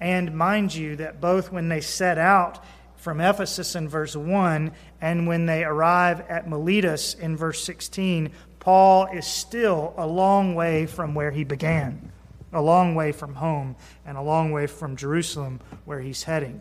And 0.00 0.36
mind 0.36 0.74
you, 0.74 0.96
that 0.96 1.20
both 1.20 1.50
when 1.50 1.68
they 1.68 1.80
set 1.80 2.18
out 2.18 2.62
from 2.96 3.20
Ephesus 3.20 3.74
in 3.74 3.88
verse 3.88 4.14
1 4.14 4.72
and 5.00 5.26
when 5.26 5.46
they 5.46 5.64
arrive 5.64 6.20
at 6.28 6.48
Miletus 6.48 7.14
in 7.14 7.36
verse 7.36 7.62
16, 7.64 8.30
Paul 8.60 9.06
is 9.06 9.26
still 9.26 9.94
a 9.96 10.06
long 10.06 10.54
way 10.54 10.86
from 10.86 11.14
where 11.14 11.30
he 11.30 11.44
began, 11.44 12.12
a 12.52 12.60
long 12.60 12.94
way 12.94 13.12
from 13.12 13.34
home, 13.34 13.76
and 14.04 14.18
a 14.18 14.22
long 14.22 14.52
way 14.52 14.66
from 14.66 14.96
Jerusalem 14.96 15.60
where 15.84 16.00
he's 16.00 16.24
heading. 16.24 16.60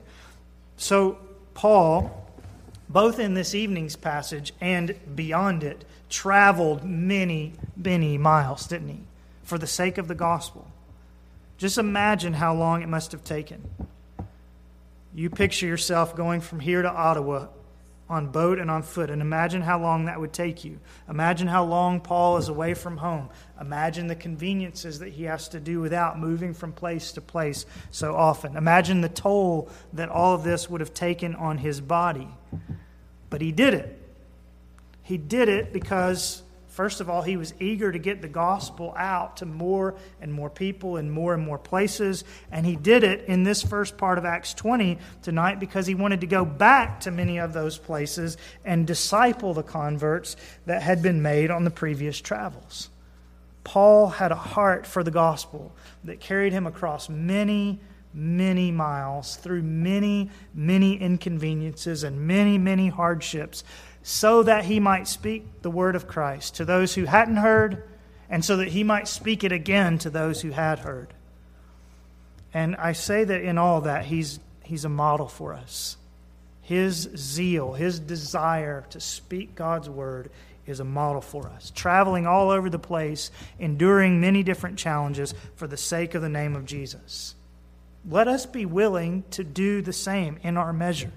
So 0.77 1.17
Paul, 1.57 2.23
both 2.87 3.17
in 3.17 3.33
this 3.33 3.55
evening's 3.55 3.95
passage 3.95 4.53
and 4.61 4.95
beyond 5.15 5.63
it, 5.63 5.85
traveled 6.07 6.83
many, 6.83 7.53
many 7.75 8.15
miles, 8.15 8.67
didn't 8.67 8.89
he? 8.89 8.99
For 9.41 9.57
the 9.57 9.65
sake 9.65 9.97
of 9.97 10.07
the 10.07 10.13
gospel. 10.13 10.67
Just 11.57 11.79
imagine 11.79 12.33
how 12.33 12.53
long 12.53 12.83
it 12.83 12.87
must 12.87 13.11
have 13.11 13.23
taken. 13.23 13.67
You 15.15 15.31
picture 15.31 15.65
yourself 15.65 16.15
going 16.15 16.41
from 16.41 16.59
here 16.59 16.83
to 16.83 16.91
Ottawa 16.91 17.47
on 18.09 18.27
boat 18.27 18.57
and 18.57 18.71
on 18.71 18.83
foot, 18.83 19.09
and 19.09 19.21
imagine 19.21 19.61
how 19.61 19.79
long 19.79 20.05
that 20.05 20.19
would 20.19 20.31
take 20.31 20.63
you. 20.63 20.79
Imagine 21.09 21.47
how 21.47 21.63
long 21.65 21.99
Paul 21.99 22.37
is 22.37 22.47
away 22.47 22.73
from 22.73 22.97
home. 22.97 23.29
Imagine 23.59 24.07
the 24.07 24.15
conveniences 24.15 24.99
that 24.99 25.09
he 25.09 25.23
has 25.23 25.49
to 25.49 25.59
do 25.59 25.81
without 25.81 26.17
moving 26.17 26.53
from 26.53 26.71
place 26.71 27.11
to 27.13 27.21
place 27.21 27.65
so 27.91 28.15
often. 28.15 28.55
Imagine 28.55 29.01
the 29.01 29.09
toll 29.09 29.69
that 29.93 30.09
all 30.09 30.33
of 30.33 30.43
this 30.43 30.69
would 30.69 30.79
have 30.79 30.93
taken 30.93 31.35
on 31.35 31.57
his 31.57 31.81
body. 31.81 32.29
But 33.29 33.41
he 33.41 33.51
did 33.51 33.73
it. 33.73 34.01
He 35.03 35.17
did 35.17 35.49
it 35.49 35.73
because 35.73 36.43
First 36.77 37.01
of 37.01 37.09
all, 37.09 37.23
he 37.23 37.37
was 37.37 37.55
eager 37.59 37.91
to 37.91 37.97
get 37.97 38.21
the 38.21 38.27
gospel 38.27 38.93
out 38.95 39.37
to 39.37 39.47
more 39.47 39.95
and 40.21 40.31
more 40.31 40.51
people 40.51 40.97
in 40.97 41.09
more 41.09 41.33
and 41.33 41.43
more 41.43 41.57
places. 41.57 42.23
And 42.51 42.67
he 42.67 42.75
did 42.75 43.03
it 43.03 43.25
in 43.27 43.41
this 43.41 43.63
first 43.63 43.97
part 43.97 44.19
of 44.19 44.25
Acts 44.25 44.53
20 44.53 44.99
tonight 45.23 45.59
because 45.59 45.87
he 45.87 45.95
wanted 45.95 46.21
to 46.21 46.27
go 46.27 46.45
back 46.45 46.99
to 46.99 47.09
many 47.09 47.39
of 47.39 47.51
those 47.51 47.79
places 47.79 48.37
and 48.63 48.85
disciple 48.85 49.55
the 49.55 49.63
converts 49.63 50.35
that 50.67 50.83
had 50.83 51.01
been 51.01 51.23
made 51.23 51.49
on 51.49 51.63
the 51.63 51.71
previous 51.71 52.21
travels. 52.21 52.91
Paul 53.63 54.09
had 54.09 54.31
a 54.31 54.35
heart 54.35 54.85
for 54.85 55.03
the 55.03 55.09
gospel 55.09 55.73
that 56.03 56.19
carried 56.19 56.53
him 56.53 56.67
across 56.67 57.09
many, 57.09 57.79
many 58.13 58.71
miles, 58.71 59.35
through 59.37 59.63
many, 59.63 60.29
many 60.53 60.95
inconveniences 60.95 62.03
and 62.03 62.27
many, 62.27 62.59
many 62.59 62.89
hardships 62.89 63.63
so 64.07 64.41
that 64.41 64.63
he 64.63 64.79
might 64.79 65.05
speak 65.05 65.63
the 65.63 65.69
word 65.69 65.93
of 65.93 66.07
Christ 66.07 66.55
to 66.55 66.63
those 66.63 66.93
who 66.95 67.03
hadn't 67.03 67.35
heard, 67.35 67.83
and 68.29 68.43
so 68.43 68.55
that 68.55 68.69
he 68.69 68.81
might 68.81 69.05
speak 69.05 69.43
it 69.43 69.51
again 69.51 69.97
to 69.97 70.09
those 70.09 70.39
who 70.39 70.51
had 70.51 70.79
heard. 70.79 71.09
And 72.53 72.77
I 72.77 72.93
say 72.93 73.25
that 73.25 73.41
in 73.41 73.57
all 73.57 73.81
that, 73.81 74.05
he's, 74.05 74.39
he's 74.63 74.85
a 74.85 74.89
model 74.89 75.27
for 75.27 75.53
us. 75.53 75.97
His 76.61 77.09
zeal, 77.17 77.73
his 77.73 77.99
desire 77.99 78.85
to 78.91 79.01
speak 79.01 79.55
God's 79.55 79.89
word 79.89 80.29
is 80.65 80.79
a 80.79 80.85
model 80.85 81.21
for 81.21 81.49
us. 81.49 81.73
Traveling 81.75 82.25
all 82.25 82.49
over 82.49 82.69
the 82.69 82.79
place, 82.79 83.29
enduring 83.59 84.21
many 84.21 84.41
different 84.41 84.77
challenges 84.79 85.33
for 85.57 85.67
the 85.67 85.75
sake 85.75 86.15
of 86.15 86.21
the 86.21 86.29
name 86.29 86.55
of 86.55 86.65
Jesus. 86.65 87.35
Let 88.09 88.29
us 88.29 88.45
be 88.45 88.65
willing 88.65 89.25
to 89.31 89.43
do 89.43 89.81
the 89.81 89.91
same 89.91 90.39
in 90.43 90.55
our 90.55 90.71
measure. 90.71 91.11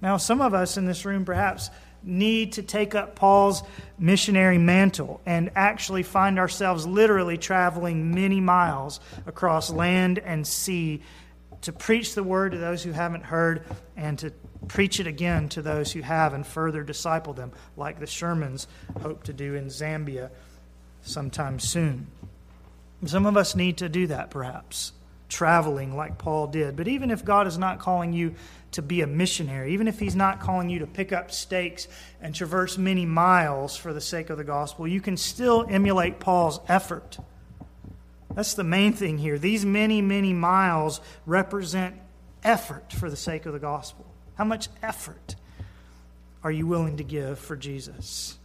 Now, 0.00 0.16
some 0.16 0.40
of 0.40 0.54
us 0.54 0.76
in 0.76 0.86
this 0.86 1.04
room 1.04 1.24
perhaps 1.24 1.70
need 2.02 2.52
to 2.52 2.62
take 2.62 2.94
up 2.94 3.16
Paul's 3.16 3.62
missionary 3.98 4.58
mantle 4.58 5.20
and 5.26 5.50
actually 5.56 6.02
find 6.02 6.38
ourselves 6.38 6.86
literally 6.86 7.36
traveling 7.36 8.14
many 8.14 8.40
miles 8.40 9.00
across 9.26 9.70
land 9.70 10.18
and 10.20 10.46
sea 10.46 11.02
to 11.62 11.72
preach 11.72 12.14
the 12.14 12.22
word 12.22 12.52
to 12.52 12.58
those 12.58 12.82
who 12.82 12.92
haven't 12.92 13.24
heard 13.24 13.64
and 13.96 14.18
to 14.20 14.30
preach 14.68 15.00
it 15.00 15.06
again 15.06 15.48
to 15.48 15.62
those 15.62 15.92
who 15.92 16.00
have 16.00 16.32
and 16.32 16.46
further 16.46 16.82
disciple 16.82 17.32
them, 17.32 17.52
like 17.76 17.98
the 17.98 18.06
Shermans 18.06 18.66
hope 19.00 19.24
to 19.24 19.32
do 19.32 19.54
in 19.54 19.66
Zambia 19.66 20.30
sometime 21.02 21.58
soon. 21.58 22.06
Some 23.04 23.26
of 23.26 23.36
us 23.36 23.54
need 23.54 23.78
to 23.78 23.88
do 23.88 24.06
that, 24.08 24.30
perhaps, 24.30 24.92
traveling 25.28 25.96
like 25.96 26.18
Paul 26.18 26.46
did. 26.46 26.76
But 26.76 26.88
even 26.88 27.10
if 27.10 27.24
God 27.24 27.46
is 27.46 27.58
not 27.58 27.78
calling 27.78 28.12
you 28.12 28.34
to 28.72 28.82
be 28.82 29.00
a 29.00 29.06
missionary, 29.06 29.72
even 29.72 29.88
if 29.88 29.98
He's 29.98 30.16
not 30.16 30.40
calling 30.40 30.68
you 30.68 30.80
to 30.80 30.86
pick 30.86 31.12
up 31.12 31.30
stakes 31.30 31.88
and 32.20 32.34
traverse 32.34 32.78
many 32.78 33.06
miles 33.06 33.76
for 33.76 33.92
the 33.92 34.00
sake 34.00 34.30
of 34.30 34.38
the 34.38 34.44
gospel, 34.44 34.86
you 34.86 35.00
can 35.00 35.16
still 35.16 35.66
emulate 35.68 36.20
Paul's 36.20 36.60
effort. 36.68 37.18
That's 38.34 38.54
the 38.54 38.64
main 38.64 38.92
thing 38.92 39.18
here. 39.18 39.38
These 39.38 39.64
many, 39.64 40.02
many 40.02 40.32
miles 40.32 41.00
represent 41.24 41.96
effort 42.44 42.92
for 42.92 43.08
the 43.08 43.16
sake 43.16 43.46
of 43.46 43.52
the 43.52 43.58
gospel. 43.58 44.04
How 44.34 44.44
much 44.44 44.68
effort 44.82 45.36
are 46.44 46.52
you 46.52 46.66
willing 46.66 46.98
to 46.98 47.04
give 47.04 47.38
for 47.38 47.56
Jesus? 47.56 48.35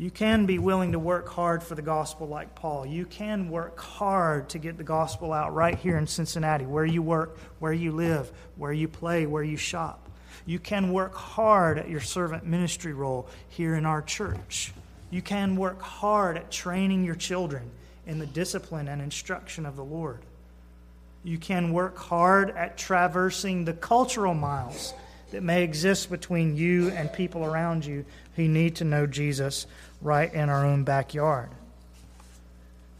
You 0.00 0.10
can 0.10 0.46
be 0.46 0.58
willing 0.58 0.92
to 0.92 0.98
work 0.98 1.28
hard 1.28 1.62
for 1.62 1.74
the 1.74 1.82
gospel 1.82 2.26
like 2.26 2.54
Paul. 2.54 2.86
You 2.86 3.04
can 3.04 3.50
work 3.50 3.78
hard 3.78 4.48
to 4.48 4.58
get 4.58 4.78
the 4.78 4.82
gospel 4.82 5.30
out 5.30 5.54
right 5.54 5.78
here 5.78 5.98
in 5.98 6.06
Cincinnati, 6.06 6.64
where 6.64 6.86
you 6.86 7.02
work, 7.02 7.36
where 7.58 7.74
you 7.74 7.92
live, 7.92 8.32
where 8.56 8.72
you 8.72 8.88
play, 8.88 9.26
where 9.26 9.42
you 9.42 9.58
shop. 9.58 10.08
You 10.46 10.58
can 10.58 10.94
work 10.94 11.14
hard 11.14 11.76
at 11.76 11.90
your 11.90 12.00
servant 12.00 12.46
ministry 12.46 12.94
role 12.94 13.28
here 13.50 13.74
in 13.74 13.84
our 13.84 14.00
church. 14.00 14.72
You 15.10 15.20
can 15.20 15.54
work 15.54 15.82
hard 15.82 16.38
at 16.38 16.50
training 16.50 17.04
your 17.04 17.14
children 17.14 17.70
in 18.06 18.18
the 18.18 18.26
discipline 18.26 18.88
and 18.88 19.02
instruction 19.02 19.66
of 19.66 19.76
the 19.76 19.84
Lord. 19.84 20.20
You 21.24 21.36
can 21.36 21.74
work 21.74 21.98
hard 21.98 22.56
at 22.56 22.78
traversing 22.78 23.66
the 23.66 23.74
cultural 23.74 24.32
miles 24.32 24.94
that 25.30 25.42
may 25.42 25.62
exist 25.62 26.10
between 26.10 26.56
you 26.56 26.90
and 26.90 27.12
people 27.12 27.44
around 27.44 27.84
you 27.84 28.04
who 28.36 28.48
need 28.48 28.76
to 28.76 28.84
know 28.84 29.06
Jesus 29.06 29.66
right 30.00 30.32
in 30.32 30.48
our 30.48 30.64
own 30.64 30.84
backyard. 30.84 31.50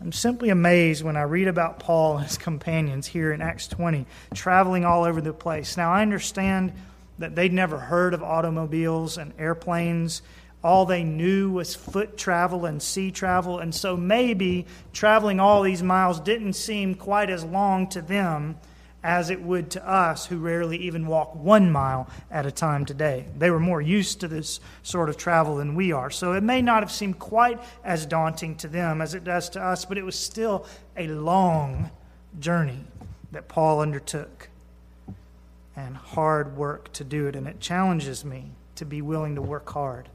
I'm 0.00 0.12
simply 0.12 0.48
amazed 0.48 1.04
when 1.04 1.16
I 1.16 1.22
read 1.22 1.48
about 1.48 1.78
Paul 1.78 2.16
and 2.16 2.26
his 2.26 2.38
companions 2.38 3.06
here 3.06 3.32
in 3.32 3.42
Acts 3.42 3.68
20, 3.68 4.06
traveling 4.34 4.84
all 4.84 5.04
over 5.04 5.20
the 5.20 5.34
place. 5.34 5.76
Now, 5.76 5.92
I 5.92 6.00
understand 6.00 6.72
that 7.18 7.34
they'd 7.34 7.52
never 7.52 7.78
heard 7.78 8.14
of 8.14 8.22
automobiles 8.22 9.18
and 9.18 9.34
airplanes. 9.38 10.22
All 10.64 10.86
they 10.86 11.04
knew 11.04 11.50
was 11.52 11.74
foot 11.74 12.16
travel 12.16 12.64
and 12.64 12.82
sea 12.82 13.10
travel, 13.10 13.58
and 13.58 13.74
so 13.74 13.94
maybe 13.94 14.66
traveling 14.94 15.38
all 15.38 15.62
these 15.62 15.82
miles 15.82 16.18
didn't 16.18 16.54
seem 16.54 16.94
quite 16.94 17.28
as 17.28 17.44
long 17.44 17.86
to 17.88 18.00
them 18.00 18.56
as 19.02 19.30
it 19.30 19.40
would 19.40 19.70
to 19.70 19.88
us 19.88 20.26
who 20.26 20.38
rarely 20.38 20.76
even 20.76 21.06
walk 21.06 21.34
one 21.34 21.70
mile 21.70 22.08
at 22.30 22.46
a 22.46 22.50
time 22.50 22.84
today. 22.84 23.24
They 23.38 23.50
were 23.50 23.60
more 23.60 23.80
used 23.80 24.20
to 24.20 24.28
this 24.28 24.60
sort 24.82 25.08
of 25.08 25.16
travel 25.16 25.56
than 25.56 25.74
we 25.74 25.92
are. 25.92 26.10
So 26.10 26.34
it 26.34 26.42
may 26.42 26.60
not 26.60 26.82
have 26.82 26.92
seemed 26.92 27.18
quite 27.18 27.60
as 27.82 28.04
daunting 28.04 28.56
to 28.56 28.68
them 28.68 29.00
as 29.00 29.14
it 29.14 29.24
does 29.24 29.48
to 29.50 29.62
us, 29.62 29.84
but 29.84 29.96
it 29.96 30.04
was 30.04 30.18
still 30.18 30.66
a 30.96 31.06
long 31.08 31.90
journey 32.38 32.84
that 33.32 33.48
Paul 33.48 33.80
undertook 33.80 34.48
and 35.76 35.96
hard 35.96 36.56
work 36.56 36.92
to 36.92 37.04
do 37.04 37.26
it. 37.26 37.36
And 37.36 37.46
it 37.46 37.60
challenges 37.60 38.24
me 38.24 38.50
to 38.74 38.84
be 38.84 39.00
willing 39.00 39.34
to 39.36 39.42
work 39.42 39.70
hard 39.70 40.08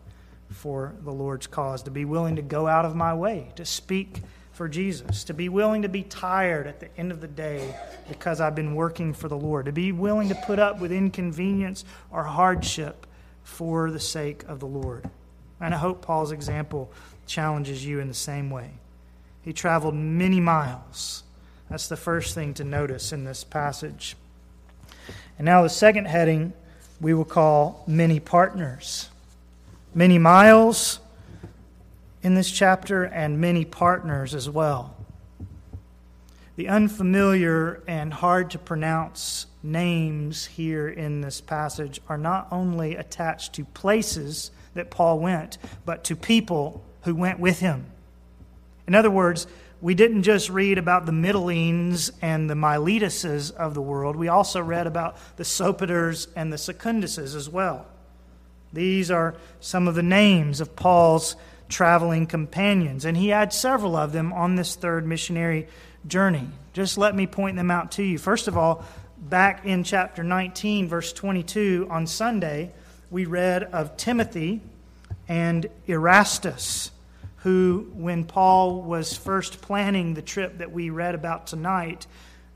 for 0.49 0.93
the 1.01 1.11
Lord's 1.11 1.47
cause, 1.47 1.81
to 1.83 1.91
be 1.91 2.05
willing 2.05 2.35
to 2.35 2.41
go 2.43 2.67
out 2.67 2.85
of 2.85 2.95
my 2.95 3.13
way, 3.13 3.51
to 3.55 3.65
speak 3.65 4.21
for 4.55 4.69
Jesus, 4.69 5.25
to 5.25 5.33
be 5.33 5.49
willing 5.49 5.81
to 5.81 5.89
be 5.89 6.01
tired 6.03 6.65
at 6.65 6.79
the 6.79 6.87
end 6.97 7.11
of 7.11 7.19
the 7.19 7.27
day 7.27 7.75
because 8.07 8.39
I've 8.39 8.55
been 8.55 8.73
working 8.73 9.13
for 9.13 9.27
the 9.27 9.37
Lord, 9.37 9.65
to 9.65 9.73
be 9.73 9.91
willing 9.91 10.29
to 10.29 10.35
put 10.35 10.59
up 10.59 10.79
with 10.79 10.93
inconvenience 10.93 11.83
or 12.09 12.23
hardship 12.23 13.05
for 13.43 13.91
the 13.91 13.99
sake 13.99 14.43
of 14.47 14.61
the 14.61 14.65
Lord. 14.65 15.09
And 15.59 15.73
I 15.73 15.77
hope 15.77 16.01
Paul's 16.01 16.31
example 16.31 16.89
challenges 17.27 17.85
you 17.85 17.99
in 17.99 18.07
the 18.07 18.13
same 18.13 18.49
way. 18.49 18.71
He 19.41 19.51
traveled 19.51 19.93
many 19.93 20.39
miles. 20.39 21.23
That's 21.69 21.89
the 21.89 21.97
first 21.97 22.33
thing 22.33 22.53
to 22.53 22.63
notice 22.63 23.11
in 23.11 23.25
this 23.25 23.43
passage. 23.43 24.15
And 25.37 25.45
now, 25.45 25.63
the 25.63 25.69
second 25.69 26.05
heading 26.05 26.53
we 27.01 27.13
will 27.13 27.25
call 27.25 27.83
many 27.87 28.21
partners. 28.21 29.09
Many 29.93 30.17
miles 30.17 30.99
in 32.25 32.33
this 32.33 32.49
chapter 32.49 33.03
and 33.03 33.39
many 33.39 33.63
partners 33.63 34.33
as 34.33 34.49
well. 34.49 34.95
The 36.55 36.67
unfamiliar 36.67 37.83
and 37.87 38.11
hard 38.11 38.49
to 38.49 38.57
pronounce 38.57 39.45
names 39.61 40.47
here 40.47 40.89
in 40.89 41.21
this 41.21 41.39
passage 41.39 42.01
are 42.09 42.17
not 42.17 42.47
only 42.49 42.95
attached 42.95 43.53
to 43.53 43.63
places 43.63 44.49
that 44.73 44.89
Paul 44.89 45.19
went, 45.19 45.59
but 45.85 46.03
to 46.05 46.15
people 46.15 46.83
who 47.03 47.13
went 47.13 47.39
with 47.39 47.59
him. 47.59 47.85
In 48.87 48.95
other 48.95 49.11
words, 49.11 49.45
we 49.79 49.93
didn't 49.93 50.23
just 50.23 50.49
read 50.49 50.79
about 50.79 51.05
the 51.05 51.11
Mytilenes 51.11 52.09
and 52.23 52.49
the 52.49 52.55
Miletuses 52.55 53.51
of 53.51 53.75
the 53.75 53.83
world, 53.83 54.15
we 54.15 54.29
also 54.29 54.63
read 54.63 54.87
about 54.87 55.15
the 55.37 55.43
Sopaters 55.43 56.25
and 56.35 56.51
the 56.51 56.57
Secunduses 56.57 57.35
as 57.35 57.47
well. 57.47 57.85
These 58.73 59.11
are 59.11 59.35
some 59.59 59.87
of 59.87 59.93
the 59.93 60.01
names 60.01 60.59
of 60.59 60.75
Paul's 60.75 61.35
traveling 61.69 62.27
companions, 62.27 63.05
and 63.05 63.17
he 63.17 63.29
had 63.29 63.53
several 63.53 63.95
of 63.95 64.11
them 64.11 64.31
on 64.33 64.55
this 64.55 64.75
third 64.75 65.05
missionary 65.05 65.67
journey. 66.07 66.47
Just 66.73 66.97
let 66.97 67.15
me 67.15 67.27
point 67.27 67.55
them 67.55 67.71
out 67.71 67.93
to 67.93 68.03
you. 68.03 68.17
First 68.17 68.47
of 68.47 68.57
all, 68.57 68.85
back 69.17 69.65
in 69.65 69.83
chapter 69.83 70.23
19, 70.23 70.87
verse 70.87 71.13
22, 71.13 71.87
on 71.89 72.07
Sunday, 72.07 72.71
we 73.09 73.25
read 73.25 73.63
of 73.63 73.97
Timothy 73.97 74.61
and 75.27 75.67
Erastus, 75.87 76.91
who, 77.37 77.89
when 77.93 78.25
Paul 78.25 78.81
was 78.81 79.15
first 79.15 79.61
planning 79.61 80.13
the 80.13 80.21
trip 80.21 80.59
that 80.59 80.71
we 80.71 80.89
read 80.89 81.15
about 81.15 81.47
tonight, 81.47 82.07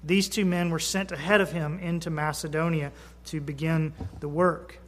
these 0.04 0.30
two 0.30 0.46
men 0.46 0.70
were 0.70 0.80
sent 0.80 1.12
ahead 1.12 1.42
of 1.42 1.52
him 1.52 1.80
into 1.80 2.10
Macedonia 2.10 2.92
to 3.26 3.42
begin 3.42 3.94
the 4.20 4.30
work. 4.30 4.79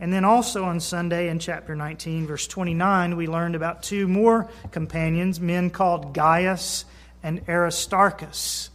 And 0.00 0.12
then 0.12 0.24
also 0.24 0.64
on 0.64 0.80
Sunday 0.80 1.28
in 1.28 1.38
chapter 1.38 1.76
19, 1.76 2.26
verse 2.26 2.46
29, 2.46 3.16
we 3.16 3.26
learned 3.26 3.54
about 3.54 3.82
two 3.82 4.08
more 4.08 4.48
companions, 4.70 5.40
men 5.40 5.70
called 5.70 6.12
Gaius 6.12 6.84
and 7.22 7.40
Aristarchus, 7.48 8.70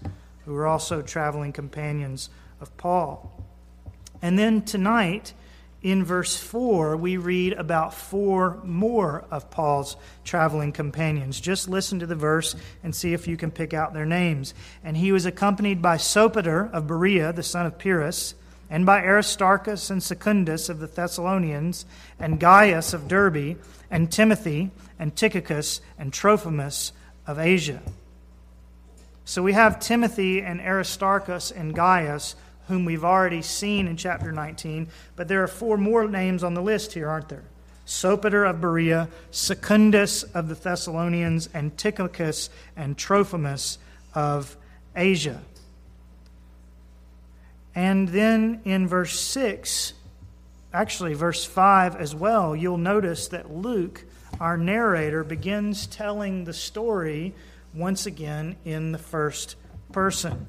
who 0.46 0.54
were 0.54 0.66
also 0.66 1.02
traveling 1.02 1.52
companions 1.52 2.30
of 2.62 2.76
Paul. 2.78 3.32
And 4.22 4.40
then 4.40 4.64
tonight, 4.64 5.34
in 5.82 6.04
verse 6.04 6.36
4, 6.36 6.98
we 6.98 7.16
read 7.18 7.54
about 7.54 7.94
four 7.94 8.60
more 8.64 9.24
of 9.32 9.50
Paul's 9.50 9.96
traveling 10.26 10.74
companions. 10.74 11.40
Just 11.40 11.70
listen 11.70 12.00
to 12.00 12.06
the 12.06 12.16
verse 12.16 12.56
and 12.84 12.94
see 12.94 13.14
if 13.14 13.28
you 13.28 13.38
can 13.38 13.50
pick 13.50 13.74
out 13.74 13.94
their 13.94 14.06
names. 14.06 14.54
And 14.84 14.98
he 14.98 15.12
was 15.12 15.26
accompanied 15.26 15.82
by 15.82 15.96
Sopater 15.96 16.72
of 16.74 16.88
Berea, 16.88 17.32
the 17.32 17.44
son 17.44 17.66
of 17.66 17.78
Pyrrhus, 17.78 18.36
and 18.70 18.86
by 18.86 19.02
Aristarchus 19.02 19.90
and 19.90 20.02
Secundus 20.02 20.70
of 20.70 20.80
the 20.80 20.88
Thessalonians, 20.88 21.86
and 22.20 22.40
Gaius 22.40 22.94
of 22.94 23.08
Derbe, 23.08 23.58
and 23.90 24.12
Timothy, 24.12 24.72
and 24.98 25.16
Tychicus, 25.16 25.82
and 25.98 26.14
Trophimus 26.14 26.92
of 27.26 27.40
Asia. 27.40 27.82
So 29.26 29.44
we 29.44 29.54
have 29.54 29.80
Timothy 29.80 30.42
and 30.42 30.60
Aristarchus 30.60 31.52
and 31.52 31.74
Gaius 31.74 32.36
whom 32.70 32.86
we've 32.86 33.04
already 33.04 33.42
seen 33.42 33.88
in 33.88 33.98
chapter 33.98 34.32
19, 34.32 34.88
but 35.16 35.28
there 35.28 35.44
are 35.44 35.48
four 35.48 35.76
more 35.76 36.08
names 36.08 36.44
on 36.44 36.54
the 36.54 36.62
list 36.62 36.94
here, 36.94 37.10
aren't 37.10 37.28
there? 37.28 37.44
Sopater 37.86 38.48
of 38.48 38.62
Berea, 38.62 39.10
Secundus 39.32 40.22
of 40.22 40.48
the 40.48 40.54
Thessalonians, 40.54 41.50
and 41.52 41.76
Tychicus 41.76 42.52
and 42.78 42.96
Trophimus 42.96 43.80
of 44.14 44.56
Asia. 44.96 45.42
And 47.80 48.10
then 48.10 48.60
in 48.66 48.90
verse 48.90 49.18
6, 49.18 49.94
actually, 50.74 51.14
verse 51.14 51.46
5 51.46 51.96
as 51.96 52.14
well, 52.14 52.54
you'll 52.54 52.78
notice 52.78 53.30
that 53.30 53.56
Luke, 53.56 54.04
our 54.38 54.58
narrator, 54.58 55.24
begins 55.24 55.88
telling 55.88 56.44
the 56.44 56.52
story 56.52 57.34
once 57.74 58.06
again 58.06 58.58
in 58.66 58.92
the 58.92 58.98
first 58.98 59.56
person. 59.94 60.48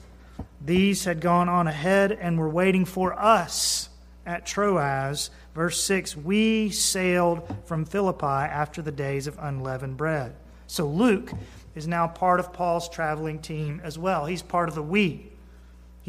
These 0.61 1.05
had 1.05 1.21
gone 1.21 1.49
on 1.49 1.69
ahead 1.69 2.11
and 2.11 2.37
were 2.37 2.49
waiting 2.49 2.85
for 2.85 3.17
us 3.17 3.91
at 4.27 4.45
Troas. 4.45 5.31
Verse 5.55 5.81
6 5.85 6.17
We 6.17 6.71
sailed 6.71 7.47
from 7.65 7.85
Philippi 7.85 8.27
after 8.27 8.83
the 8.83 8.91
days 8.91 9.29
of 9.29 9.39
unleavened 9.39 9.97
bread. 9.97 10.35
So 10.67 10.85
Luke 10.89 11.31
is 11.77 11.87
now 11.87 12.09
part 12.09 12.41
of 12.41 12.53
Paul's 12.53 12.89
traveling 12.89 13.39
team 13.39 13.81
as 13.85 13.97
well. 13.97 14.27
He's 14.27 14.43
part 14.43 14.69
of 14.69 14.75
the 14.75 14.83
we. 14.83 15.30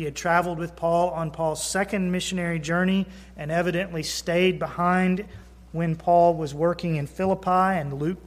He 0.01 0.05
had 0.05 0.15
traveled 0.15 0.57
with 0.57 0.75
Paul 0.75 1.11
on 1.11 1.29
Paul's 1.29 1.63
second 1.63 2.11
missionary 2.11 2.57
journey 2.57 3.05
and 3.37 3.51
evidently 3.51 4.01
stayed 4.01 4.57
behind 4.57 5.25
when 5.73 5.95
Paul 5.95 6.33
was 6.33 6.55
working 6.55 6.95
in 6.95 7.05
Philippi, 7.05 7.77
and 7.77 7.93
Luke 7.93 8.17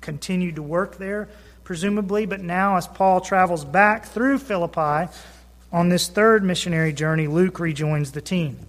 continued 0.00 0.54
to 0.54 0.62
work 0.62 0.98
there, 0.98 1.28
presumably. 1.64 2.26
But 2.26 2.42
now, 2.42 2.76
as 2.76 2.86
Paul 2.86 3.20
travels 3.20 3.64
back 3.64 4.04
through 4.04 4.38
Philippi, 4.38 5.12
on 5.72 5.88
this 5.88 6.06
third 6.06 6.44
missionary 6.44 6.92
journey, 6.92 7.26
Luke 7.26 7.58
rejoins 7.58 8.12
the 8.12 8.20
team. 8.20 8.60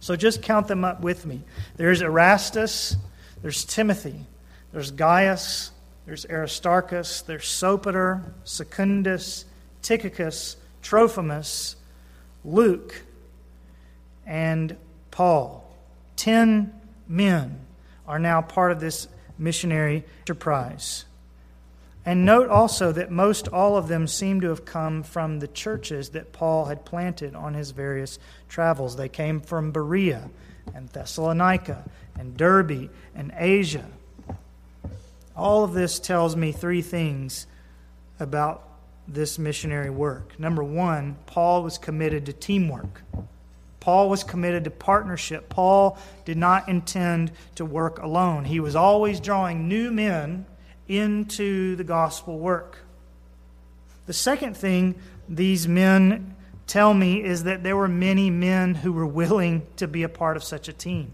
So 0.00 0.16
just 0.16 0.40
count 0.40 0.68
them 0.68 0.86
up 0.86 1.02
with 1.02 1.26
me. 1.26 1.42
There's 1.76 2.00
Erastus, 2.00 2.96
there's 3.42 3.66
Timothy, 3.66 4.24
there's 4.72 4.90
Gaius, 4.90 5.70
there's 6.06 6.24
Aristarchus, 6.24 7.20
there's 7.20 7.44
Sopater, 7.44 8.22
Secundus, 8.44 9.44
Tychicus, 9.82 10.56
Trophimus, 10.82 11.76
Luke, 12.44 13.02
and 14.26 14.76
Paul. 15.10 15.68
Ten 16.16 16.72
men 17.06 17.60
are 18.06 18.18
now 18.18 18.40
part 18.40 18.72
of 18.72 18.80
this 18.80 19.08
missionary 19.38 20.04
enterprise. 20.20 21.04
And 22.04 22.24
note 22.24 22.48
also 22.48 22.90
that 22.92 23.10
most 23.10 23.48
all 23.48 23.76
of 23.76 23.88
them 23.88 24.06
seem 24.06 24.40
to 24.40 24.48
have 24.48 24.64
come 24.64 25.02
from 25.02 25.40
the 25.40 25.48
churches 25.48 26.10
that 26.10 26.32
Paul 26.32 26.66
had 26.66 26.84
planted 26.84 27.34
on 27.34 27.54
his 27.54 27.70
various 27.72 28.18
travels. 28.48 28.96
They 28.96 29.10
came 29.10 29.40
from 29.40 29.72
Berea 29.72 30.30
and 30.74 30.88
Thessalonica 30.88 31.84
and 32.18 32.36
Derbe 32.36 32.90
and 33.14 33.32
Asia. 33.36 33.86
All 35.36 35.64
of 35.64 35.74
this 35.74 35.98
tells 35.98 36.34
me 36.34 36.50
three 36.50 36.82
things 36.82 37.46
about 38.18 38.67
this 39.08 39.38
missionary 39.38 39.90
work. 39.90 40.38
Number 40.38 40.62
one, 40.62 41.16
Paul 41.26 41.62
was 41.62 41.78
committed 41.78 42.26
to 42.26 42.32
teamwork. 42.32 43.02
Paul 43.80 44.10
was 44.10 44.22
committed 44.22 44.64
to 44.64 44.70
partnership. 44.70 45.48
Paul 45.48 45.98
did 46.24 46.36
not 46.36 46.68
intend 46.68 47.32
to 47.54 47.64
work 47.64 48.00
alone. 48.00 48.44
He 48.44 48.60
was 48.60 48.76
always 48.76 49.18
drawing 49.18 49.66
new 49.66 49.90
men 49.90 50.44
into 50.88 51.74
the 51.76 51.84
gospel 51.84 52.38
work. 52.38 52.78
The 54.06 54.12
second 54.12 54.56
thing 54.56 54.94
these 55.28 55.66
men 55.68 56.34
tell 56.66 56.92
me 56.92 57.22
is 57.22 57.44
that 57.44 57.62
there 57.62 57.76
were 57.76 57.88
many 57.88 58.30
men 58.30 58.74
who 58.74 58.92
were 58.92 59.06
willing 59.06 59.66
to 59.76 59.88
be 59.88 60.02
a 60.02 60.08
part 60.08 60.36
of 60.36 60.44
such 60.44 60.68
a 60.68 60.72
team. 60.72 61.12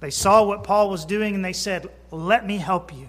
They 0.00 0.10
saw 0.10 0.44
what 0.44 0.64
Paul 0.64 0.90
was 0.90 1.04
doing 1.04 1.34
and 1.34 1.44
they 1.44 1.52
said, 1.52 1.88
Let 2.10 2.46
me 2.46 2.58
help 2.58 2.94
you. 2.94 3.08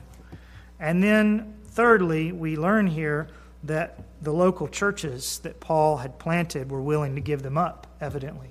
And 0.79 1.03
then, 1.03 1.55
thirdly, 1.65 2.31
we 2.31 2.55
learn 2.55 2.87
here 2.87 3.27
that 3.63 3.99
the 4.21 4.31
local 4.31 4.67
churches 4.67 5.39
that 5.39 5.59
Paul 5.59 5.97
had 5.97 6.19
planted 6.19 6.71
were 6.71 6.81
willing 6.81 7.15
to 7.15 7.21
give 7.21 7.41
them 7.43 7.57
up, 7.57 7.87
evidently, 7.99 8.49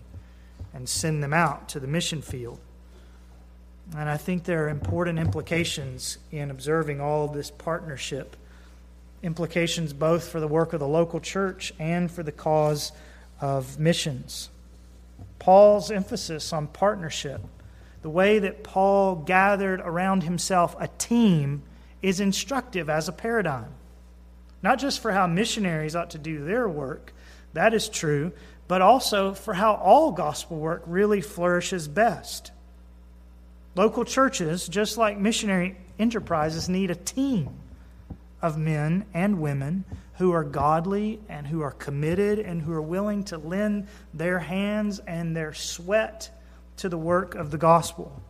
and 0.75 0.89
send 0.89 1.23
them 1.23 1.33
out 1.33 1.69
to 1.71 1.81
the 1.81 1.87
mission 1.87 2.23
field. 2.23 2.61
And 3.97 4.09
I 4.09 4.19
think 4.19 4.45
there 4.45 4.67
are 4.67 4.69
important 4.69 5.19
implications 5.19 6.19
in 6.31 6.51
observing 6.51 7.01
all 7.01 7.25
of 7.25 7.33
this 7.33 7.51
partnership. 7.51 8.37
Implications 9.23 9.93
both 9.93 10.29
for 10.29 10.41
the 10.41 10.49
work 10.49 10.75
of 10.75 10.81
the 10.81 10.89
local 10.89 11.21
church 11.21 11.73
and 11.79 12.11
for 12.11 12.23
the 12.23 12.33
cause 12.33 12.93
of 13.41 13.79
missions. 13.79 14.51
Paul's 15.39 15.91
emphasis 15.91 16.53
on 16.53 16.67
partnership, 16.67 17.41
the 18.03 18.11
way 18.11 18.39
that 18.39 18.63
Paul 18.63 19.17
gathered 19.17 19.81
around 19.81 20.23
himself 20.23 20.77
a 20.79 20.89
team, 20.89 21.63
is 22.03 22.21
instructive 22.21 22.91
as 22.91 23.09
a 23.09 23.13
paradigm. 23.13 23.73
Not 24.63 24.79
just 24.79 25.01
for 25.01 25.13
how 25.13 25.27
missionaries 25.27 25.95
ought 25.95 26.11
to 26.11 26.19
do 26.19 26.45
their 26.45 26.69
work, 26.69 27.13
that 27.53 27.75
is 27.75 27.89
true, 27.89 28.33
but 28.67 28.83
also 28.83 29.35
for 29.35 29.55
how 29.55 29.75
all 29.75 30.13
gospel 30.13 30.59
work 30.59 30.83
really 30.87 31.21
flourishes 31.21 31.89
best. 31.89 32.53
Local 33.75 34.05
churches, 34.05 34.69
just 34.69 34.99
like 34.99 35.19
missionary 35.19 35.77
enterprises, 35.99 36.69
need 36.69 36.91
a 36.91 36.97
team 36.97 37.51
of 38.43 38.59
men 38.59 39.05
and 39.15 39.41
women 39.41 39.85
who 40.19 40.33
are 40.33 40.45
godly 40.45 41.21
and 41.29 41.47
who 41.47 41.63
are 41.63 41.71
committed 41.71 42.39
and 42.39 42.61
who 42.61 42.73
are 42.73 42.83
willing 42.83 43.25
to 43.25 43.39
lend 43.39 43.87
their 44.13 44.39
hands 44.41 44.99
and 45.07 45.37
their 45.37 45.55
sweat 45.55 46.31
to 46.77 46.89
the 46.89 46.99
work 46.99 47.35
of 47.35 47.51
the 47.51 47.59
gospel. 47.59 48.21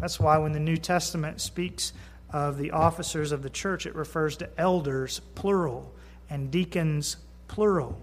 That's 0.00 0.18
why 0.20 0.38
when 0.38 0.52
the 0.52 0.60
New 0.60 0.76
Testament 0.76 1.40
speaks 1.40 1.92
of 2.32 2.58
the 2.58 2.70
officers 2.72 3.32
of 3.32 3.42
the 3.42 3.50
church, 3.50 3.86
it 3.86 3.94
refers 3.94 4.36
to 4.38 4.48
elders, 4.58 5.20
plural, 5.34 5.92
and 6.28 6.50
deacons, 6.50 7.16
plural. 7.48 8.00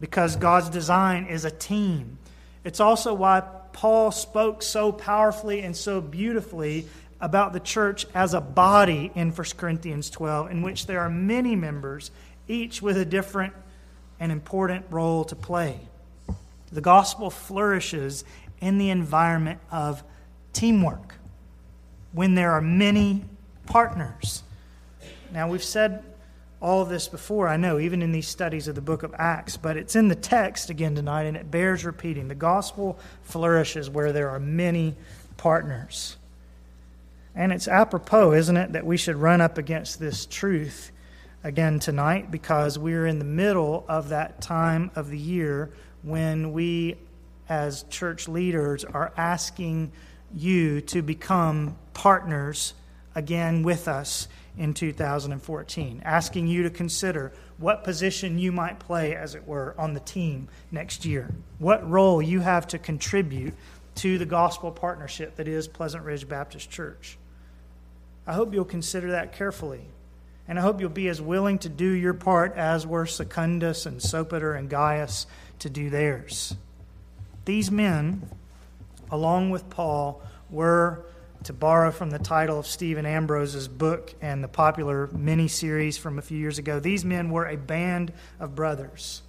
Because 0.00 0.36
God's 0.36 0.68
design 0.68 1.26
is 1.26 1.44
a 1.44 1.50
team. 1.50 2.18
It's 2.64 2.80
also 2.80 3.14
why 3.14 3.42
Paul 3.72 4.10
spoke 4.10 4.62
so 4.62 4.92
powerfully 4.92 5.60
and 5.62 5.76
so 5.76 6.00
beautifully 6.00 6.86
about 7.20 7.52
the 7.52 7.60
church 7.60 8.06
as 8.14 8.34
a 8.34 8.40
body 8.40 9.10
in 9.14 9.30
1 9.30 9.46
Corinthians 9.56 10.10
12, 10.10 10.50
in 10.50 10.62
which 10.62 10.86
there 10.86 11.00
are 11.00 11.10
many 11.10 11.56
members, 11.56 12.10
each 12.48 12.82
with 12.82 12.96
a 12.96 13.04
different 13.04 13.54
and 14.20 14.30
important 14.30 14.86
role 14.90 15.24
to 15.24 15.36
play. 15.36 15.80
The 16.70 16.80
gospel 16.80 17.30
flourishes 17.30 18.24
in 18.60 18.78
the 18.78 18.90
environment 18.90 19.60
of 19.70 20.02
teamwork 20.52 21.14
when 22.14 22.34
there 22.34 22.52
are 22.52 22.62
many 22.62 23.22
partners. 23.66 24.42
Now, 25.32 25.48
we've 25.48 25.62
said 25.62 26.02
all 26.60 26.80
of 26.80 26.88
this 26.88 27.08
before, 27.08 27.48
I 27.48 27.58
know, 27.58 27.78
even 27.78 28.00
in 28.00 28.12
these 28.12 28.28
studies 28.28 28.68
of 28.68 28.74
the 28.74 28.80
book 28.80 29.02
of 29.02 29.14
Acts, 29.18 29.58
but 29.58 29.76
it's 29.76 29.96
in 29.96 30.08
the 30.08 30.14
text 30.14 30.70
again 30.70 30.94
tonight, 30.94 31.24
and 31.24 31.36
it 31.36 31.50
bears 31.50 31.84
repeating. 31.84 32.28
The 32.28 32.34
gospel 32.34 32.98
flourishes 33.22 33.90
where 33.90 34.12
there 34.12 34.30
are 34.30 34.40
many 34.40 34.94
partners. 35.36 36.16
And 37.34 37.52
it's 37.52 37.68
apropos, 37.68 38.32
isn't 38.32 38.56
it, 38.56 38.72
that 38.72 38.86
we 38.86 38.96
should 38.96 39.16
run 39.16 39.40
up 39.40 39.58
against 39.58 39.98
this 39.98 40.24
truth 40.24 40.92
again 41.42 41.80
tonight 41.80 42.30
because 42.30 42.78
we're 42.78 43.06
in 43.06 43.18
the 43.18 43.24
middle 43.24 43.84
of 43.88 44.08
that 44.10 44.40
time 44.40 44.90
of 44.94 45.10
the 45.10 45.18
year 45.18 45.70
when 46.02 46.52
we, 46.52 46.96
as 47.48 47.82
church 47.90 48.28
leaders, 48.28 48.84
are 48.84 49.12
asking 49.16 49.90
you 50.36 50.80
to 50.82 51.02
become 51.02 51.76
partners 51.92 52.74
again 53.14 53.62
with 53.62 53.88
us 53.88 54.28
in 54.56 54.74
2014, 54.74 56.02
asking 56.04 56.46
you 56.46 56.62
to 56.62 56.70
consider 56.70 57.32
what 57.58 57.84
position 57.84 58.38
you 58.38 58.52
might 58.52 58.78
play, 58.78 59.14
as 59.14 59.34
it 59.34 59.46
were, 59.46 59.74
on 59.78 59.94
the 59.94 60.00
team 60.00 60.48
next 60.70 61.04
year, 61.04 61.30
what 61.58 61.88
role 61.88 62.20
you 62.20 62.40
have 62.40 62.66
to 62.68 62.78
contribute 62.78 63.54
to 63.96 64.18
the 64.18 64.26
gospel 64.26 64.70
partnership 64.70 65.36
that 65.36 65.48
is 65.48 65.68
Pleasant 65.68 66.04
Ridge 66.04 66.28
Baptist 66.28 66.70
Church. 66.70 67.16
I 68.26 68.32
hope 68.32 68.52
you'll 68.52 68.64
consider 68.64 69.12
that 69.12 69.32
carefully. 69.32 69.82
And 70.46 70.58
I 70.58 70.62
hope 70.62 70.80
you'll 70.80 70.90
be 70.90 71.08
as 71.08 71.22
willing 71.22 71.58
to 71.60 71.68
do 71.68 71.88
your 71.88 72.12
part 72.12 72.54
as 72.54 72.86
were 72.86 73.06
Secundus 73.06 73.86
and 73.86 73.98
Sopater 73.98 74.58
and 74.58 74.68
Gaius 74.68 75.26
to 75.60 75.70
do 75.70 75.88
theirs. 75.88 76.54
These 77.46 77.70
men, 77.70 78.28
along 79.14 79.50
with 79.50 79.70
Paul, 79.70 80.20
were, 80.50 81.06
to 81.44 81.52
borrow 81.52 81.90
from 81.90 82.10
the 82.10 82.18
title 82.18 82.58
of 82.58 82.66
Stephen 82.66 83.06
Ambrose's 83.06 83.68
book 83.68 84.14
and 84.20 84.42
the 84.42 84.48
popular 84.48 85.08
mini 85.08 85.48
series 85.48 85.96
from 85.96 86.18
a 86.18 86.22
few 86.22 86.38
years 86.38 86.58
ago, 86.58 86.80
these 86.80 87.04
men 87.04 87.30
were 87.30 87.46
a 87.46 87.56
band 87.56 88.12
of 88.40 88.54
brothers 88.54 89.22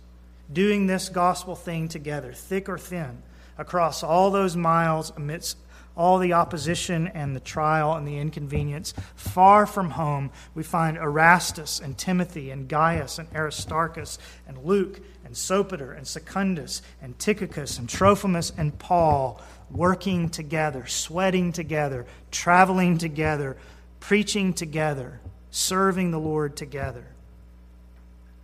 doing 0.51 0.87
this 0.87 1.09
gospel 1.09 1.55
thing 1.55 1.87
together, 1.87 2.31
thick 2.33 2.69
or 2.69 2.77
thin, 2.77 3.21
across 3.57 4.03
all 4.03 4.31
those 4.31 4.55
miles 4.55 5.11
amidst 5.15 5.57
all 5.97 6.19
the 6.19 6.33
opposition 6.33 7.07
and 7.07 7.35
the 7.35 7.39
trial 7.39 7.93
and 7.93 8.07
the 8.07 8.17
inconvenience. 8.17 8.93
Far 9.15 9.65
from 9.65 9.91
home, 9.91 10.29
we 10.53 10.61
find 10.61 10.97
Erastus 10.97 11.79
and 11.79 11.97
Timothy 11.97 12.51
and 12.51 12.67
Gaius 12.67 13.17
and 13.17 13.29
Aristarchus 13.33 14.17
and 14.47 14.57
Luke 14.57 14.99
and 15.23 15.33
Sopater 15.33 15.97
and 15.97 16.05
Secundus 16.05 16.81
and 17.01 17.17
Tychicus 17.17 17.79
and 17.79 17.87
Trophimus 17.87 18.51
and 18.57 18.77
Paul 18.77 19.41
working 19.71 20.29
together, 20.29 20.85
sweating 20.85 21.51
together, 21.51 22.05
traveling 22.31 22.97
together, 22.97 23.57
preaching 23.99 24.53
together, 24.53 25.19
serving 25.51 26.11
the 26.11 26.19
Lord 26.19 26.55
together 26.55 27.05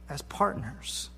as 0.09 0.21
partners. 0.23 1.09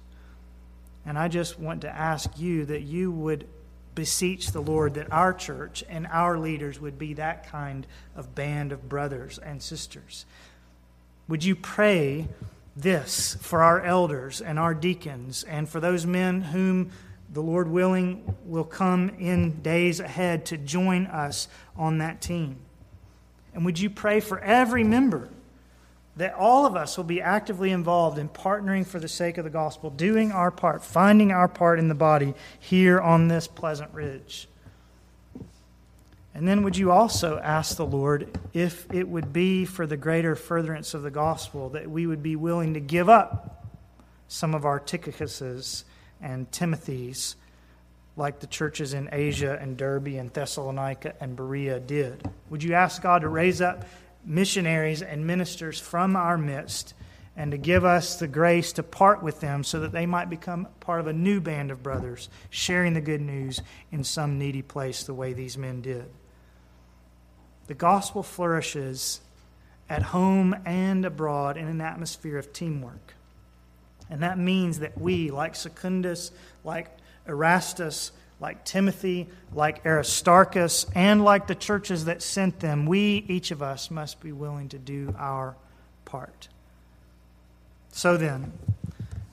And 1.05 1.17
I 1.17 1.27
just 1.27 1.59
want 1.59 1.81
to 1.81 1.89
ask 1.89 2.37
you 2.37 2.65
that 2.65 2.81
you 2.81 3.11
would 3.11 3.47
beseech 3.95 4.51
the 4.51 4.61
Lord 4.61 4.95
that 4.95 5.11
our 5.11 5.33
church 5.33 5.83
and 5.87 6.07
our 6.07 6.37
leaders 6.37 6.79
would 6.79 6.97
be 6.97 7.13
that 7.15 7.49
kind 7.49 7.85
of 8.15 8.33
band 8.33 8.71
of 8.71 8.89
brothers 8.89 9.37
and 9.37 9.61
sisters. 9.61 10.25
Would 11.27 11.43
you 11.43 11.55
pray 11.55 12.27
this 12.75 13.37
for 13.41 13.61
our 13.61 13.81
elders 13.81 14.41
and 14.41 14.57
our 14.57 14.73
deacons 14.73 15.43
and 15.43 15.69
for 15.69 15.79
those 15.79 16.05
men 16.05 16.41
whom 16.41 16.91
the 17.33 17.41
Lord 17.41 17.67
willing 17.67 18.35
will 18.45 18.63
come 18.63 19.09
in 19.19 19.61
days 19.61 19.99
ahead 19.99 20.45
to 20.47 20.57
join 20.57 21.07
us 21.07 21.47
on 21.75 21.97
that 21.97 22.21
team? 22.21 22.57
And 23.53 23.65
would 23.65 23.79
you 23.79 23.89
pray 23.89 24.19
for 24.19 24.39
every 24.39 24.83
member? 24.83 25.29
that 26.15 26.33
all 26.35 26.65
of 26.65 26.75
us 26.75 26.95
will 26.95 27.03
be 27.03 27.21
actively 27.21 27.71
involved 27.71 28.19
in 28.19 28.29
partnering 28.29 28.85
for 28.85 28.99
the 28.99 29.07
sake 29.07 29.37
of 29.37 29.43
the 29.43 29.49
gospel, 29.49 29.89
doing 29.89 30.31
our 30.31 30.51
part, 30.51 30.83
finding 30.83 31.31
our 31.31 31.47
part 31.47 31.79
in 31.79 31.87
the 31.87 31.95
body 31.95 32.33
here 32.59 32.99
on 32.99 33.27
this 33.27 33.47
pleasant 33.47 33.91
ridge. 33.93 34.47
And 36.35 36.47
then 36.47 36.63
would 36.63 36.77
you 36.77 36.91
also 36.91 37.39
ask 37.39 37.77
the 37.77 37.85
Lord 37.85 38.39
if 38.53 38.91
it 38.91 39.07
would 39.07 39.33
be 39.33 39.65
for 39.65 39.85
the 39.85 39.97
greater 39.97 40.35
furtherance 40.35 40.93
of 40.93 41.03
the 41.03 41.11
gospel 41.11 41.69
that 41.69 41.89
we 41.89 42.07
would 42.07 42.23
be 42.23 42.35
willing 42.35 42.73
to 42.73 42.79
give 42.79 43.09
up 43.09 43.65
some 44.27 44.55
of 44.55 44.65
our 44.65 44.79
Tychicuses 44.79 45.83
and 46.23 46.49
Timothys 46.49 47.35
like 48.15 48.39
the 48.39 48.47
churches 48.47 48.93
in 48.93 49.09
Asia 49.11 49.57
and 49.59 49.77
Derbe 49.77 50.07
and 50.15 50.31
Thessalonica 50.33 51.15
and 51.19 51.35
Berea 51.35 51.79
did? 51.79 52.27
Would 52.49 52.63
you 52.63 52.73
ask 52.73 53.01
God 53.01 53.21
to 53.21 53.29
raise 53.29 53.61
up 53.61 53.85
missionaries 54.25 55.01
and 55.01 55.27
ministers 55.27 55.79
from 55.79 56.15
our 56.15 56.37
midst 56.37 56.93
and 57.35 57.51
to 57.51 57.57
give 57.57 57.83
us 57.83 58.17
the 58.17 58.27
grace 58.27 58.73
to 58.73 58.83
part 58.83 59.23
with 59.23 59.39
them 59.39 59.63
so 59.63 59.79
that 59.79 59.91
they 59.91 60.05
might 60.05 60.29
become 60.29 60.67
part 60.79 60.99
of 60.99 61.07
a 61.07 61.13
new 61.13 61.41
band 61.41 61.71
of 61.71 61.81
brothers, 61.81 62.29
sharing 62.49 62.93
the 62.93 63.01
good 63.01 63.21
news 63.21 63.61
in 63.91 64.03
some 64.03 64.37
needy 64.37 64.61
place 64.61 65.03
the 65.03 65.13
way 65.13 65.33
these 65.33 65.57
men 65.57 65.81
did. 65.81 66.05
The 67.67 67.73
gospel 67.73 68.21
flourishes 68.21 69.21
at 69.89 70.03
home 70.03 70.55
and 70.65 71.05
abroad 71.05 71.57
in 71.57 71.67
an 71.67 71.81
atmosphere 71.81 72.37
of 72.37 72.53
teamwork. 72.53 73.15
And 74.09 74.23
that 74.23 74.37
means 74.37 74.79
that 74.79 74.97
we, 74.99 75.31
like 75.31 75.55
Secundus, 75.55 76.31
like 76.63 76.89
Erastus, 77.27 78.11
like 78.39 78.65
Timothy, 78.65 79.27
like 79.53 79.85
Aristarchus, 79.85 80.85
and 80.93 81.23
like 81.23 81.47
the 81.47 81.55
churches 81.55 82.05
that 82.05 82.21
sent 82.21 82.59
them, 82.59 82.85
we, 82.85 83.25
each 83.27 83.51
of 83.51 83.61
us, 83.61 83.89
must 83.89 84.19
be 84.19 84.31
willing 84.31 84.69
to 84.69 84.77
do 84.77 85.15
our 85.17 85.55
part. 86.05 86.49
So 87.91 88.17
then, 88.17 88.51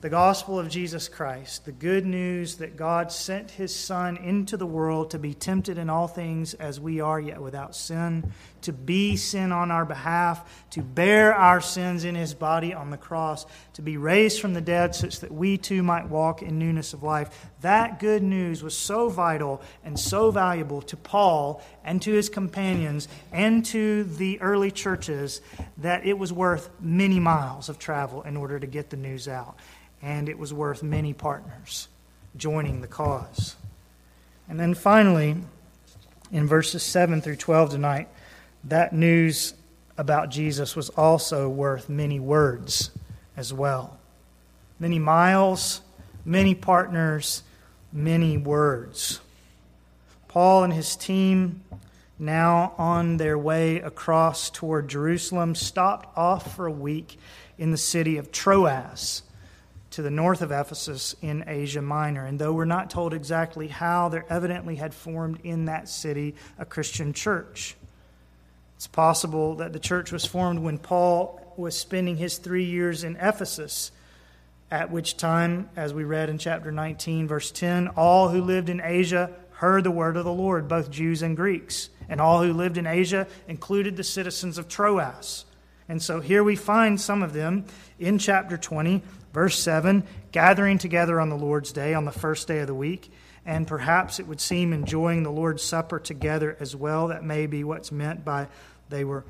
the 0.01 0.09
gospel 0.09 0.57
of 0.57 0.67
Jesus 0.67 1.07
Christ, 1.07 1.65
the 1.65 1.71
good 1.71 2.07
news 2.07 2.55
that 2.55 2.75
God 2.75 3.11
sent 3.11 3.51
his 3.51 3.73
Son 3.73 4.17
into 4.17 4.57
the 4.57 4.65
world 4.65 5.11
to 5.11 5.19
be 5.19 5.35
tempted 5.35 5.77
in 5.77 5.91
all 5.91 6.07
things 6.07 6.55
as 6.55 6.79
we 6.79 6.99
are, 6.99 7.19
yet 7.19 7.39
without 7.39 7.75
sin, 7.75 8.33
to 8.63 8.73
be 8.73 9.15
sin 9.15 9.51
on 9.51 9.69
our 9.69 9.85
behalf, 9.85 10.65
to 10.71 10.81
bear 10.81 11.35
our 11.35 11.61
sins 11.61 12.03
in 12.03 12.15
his 12.15 12.33
body 12.33 12.73
on 12.73 12.89
the 12.89 12.97
cross, 12.97 13.45
to 13.73 13.83
be 13.83 13.95
raised 13.95 14.41
from 14.41 14.55
the 14.55 14.61
dead 14.61 14.95
such 14.95 15.19
that 15.19 15.31
we 15.31 15.55
too 15.55 15.83
might 15.83 16.09
walk 16.09 16.41
in 16.41 16.57
newness 16.57 16.93
of 16.93 17.03
life. 17.03 17.51
That 17.61 17.99
good 17.99 18.23
news 18.23 18.63
was 18.63 18.75
so 18.75 19.07
vital 19.07 19.61
and 19.83 19.99
so 19.99 20.31
valuable 20.31 20.81
to 20.83 20.97
Paul 20.97 21.61
and 21.83 22.01
to 22.01 22.11
his 22.11 22.27
companions 22.27 23.07
and 23.31 23.63
to 23.65 24.03
the 24.03 24.41
early 24.41 24.71
churches 24.71 25.41
that 25.77 26.07
it 26.07 26.17
was 26.17 26.33
worth 26.33 26.71
many 26.79 27.19
miles 27.19 27.69
of 27.69 27.77
travel 27.77 28.23
in 28.23 28.35
order 28.35 28.59
to 28.59 28.65
get 28.65 28.89
the 28.89 28.97
news 28.97 29.27
out 29.27 29.59
and 30.01 30.29
it 30.29 30.37
was 30.37 30.53
worth 30.53 30.81
many 30.83 31.13
partners 31.13 31.87
joining 32.35 32.81
the 32.81 32.87
cause. 32.87 33.55
And 34.49 34.59
then 34.59 34.73
finally, 34.73 35.37
in 36.31 36.47
verses 36.47 36.83
7 36.83 37.21
through 37.21 37.35
12 37.35 37.71
tonight, 37.71 38.07
that 38.63 38.93
news 38.93 39.53
about 39.97 40.29
Jesus 40.29 40.75
was 40.75 40.89
also 40.89 41.47
worth 41.49 41.89
many 41.89 42.19
words 42.19 42.91
as 43.37 43.53
well. 43.53 43.99
Many 44.79 44.99
miles, 44.99 45.81
many 46.25 46.55
partners, 46.55 47.43
many 47.93 48.37
words. 48.37 49.19
Paul 50.27 50.63
and 50.63 50.73
his 50.73 50.95
team, 50.95 51.61
now 52.17 52.73
on 52.77 53.17
their 53.17 53.37
way 53.37 53.77
across 53.77 54.49
toward 54.49 54.87
Jerusalem, 54.87 55.55
stopped 55.55 56.17
off 56.17 56.55
for 56.55 56.65
a 56.65 56.71
week 56.71 57.19
in 57.57 57.71
the 57.71 57.77
city 57.77 58.17
of 58.17 58.31
Troas 58.31 59.23
to 59.91 60.01
the 60.01 60.11
north 60.11 60.41
of 60.41 60.51
Ephesus 60.51 61.15
in 61.21 61.43
Asia 61.47 61.81
Minor. 61.81 62.25
And 62.25 62.39
though 62.39 62.53
we're 62.53 62.65
not 62.65 62.89
told 62.89 63.13
exactly 63.13 63.67
how, 63.67 64.09
there 64.09 64.25
evidently 64.29 64.77
had 64.77 64.93
formed 64.93 65.39
in 65.43 65.65
that 65.65 65.89
city 65.89 66.35
a 66.57 66.65
Christian 66.65 67.13
church. 67.13 67.75
It's 68.77 68.87
possible 68.87 69.55
that 69.55 69.73
the 69.73 69.79
church 69.79 70.11
was 70.11 70.25
formed 70.25 70.59
when 70.59 70.77
Paul 70.77 71.53
was 71.57 71.77
spending 71.77 72.17
his 72.17 72.37
three 72.37 72.63
years 72.63 73.03
in 73.03 73.15
Ephesus, 73.17 73.91
at 74.71 74.89
which 74.89 75.17
time, 75.17 75.69
as 75.75 75.93
we 75.93 76.05
read 76.05 76.29
in 76.29 76.37
chapter 76.37 76.71
19, 76.71 77.27
verse 77.27 77.51
10, 77.51 77.89
all 77.89 78.29
who 78.29 78.41
lived 78.41 78.69
in 78.69 78.81
Asia 78.81 79.29
heard 79.51 79.83
the 79.83 79.91
word 79.91 80.15
of 80.15 80.23
the 80.23 80.33
Lord, 80.33 80.67
both 80.69 80.89
Jews 80.89 81.21
and 81.21 81.35
Greeks. 81.35 81.89
And 82.07 82.19
all 82.19 82.41
who 82.41 82.53
lived 82.53 82.77
in 82.77 82.87
Asia 82.87 83.27
included 83.47 83.97
the 83.97 84.03
citizens 84.03 84.57
of 84.57 84.67
Troas. 84.67 85.45
And 85.87 86.01
so 86.01 86.21
here 86.21 86.43
we 86.43 86.55
find 86.55 86.99
some 86.99 87.21
of 87.21 87.33
them 87.33 87.65
in 87.99 88.17
chapter 88.17 88.57
20 88.57 89.03
Verse 89.33 89.57
7 89.59 90.03
gathering 90.31 90.77
together 90.77 91.19
on 91.19 91.29
the 91.29 91.37
Lord's 91.37 91.71
day, 91.71 91.93
on 91.93 92.05
the 92.05 92.11
first 92.11 92.47
day 92.47 92.59
of 92.59 92.67
the 92.67 92.75
week, 92.75 93.11
and 93.45 93.67
perhaps 93.67 94.19
it 94.19 94.27
would 94.27 94.39
seem 94.39 94.71
enjoying 94.71 95.23
the 95.23 95.31
Lord's 95.31 95.63
Supper 95.63 95.99
together 95.99 96.55
as 96.59 96.75
well. 96.75 97.07
That 97.07 97.23
may 97.23 97.47
be 97.47 97.63
what's 97.63 97.91
meant 97.91 98.23
by 98.23 98.47
they 98.89 99.03
were 99.03 99.25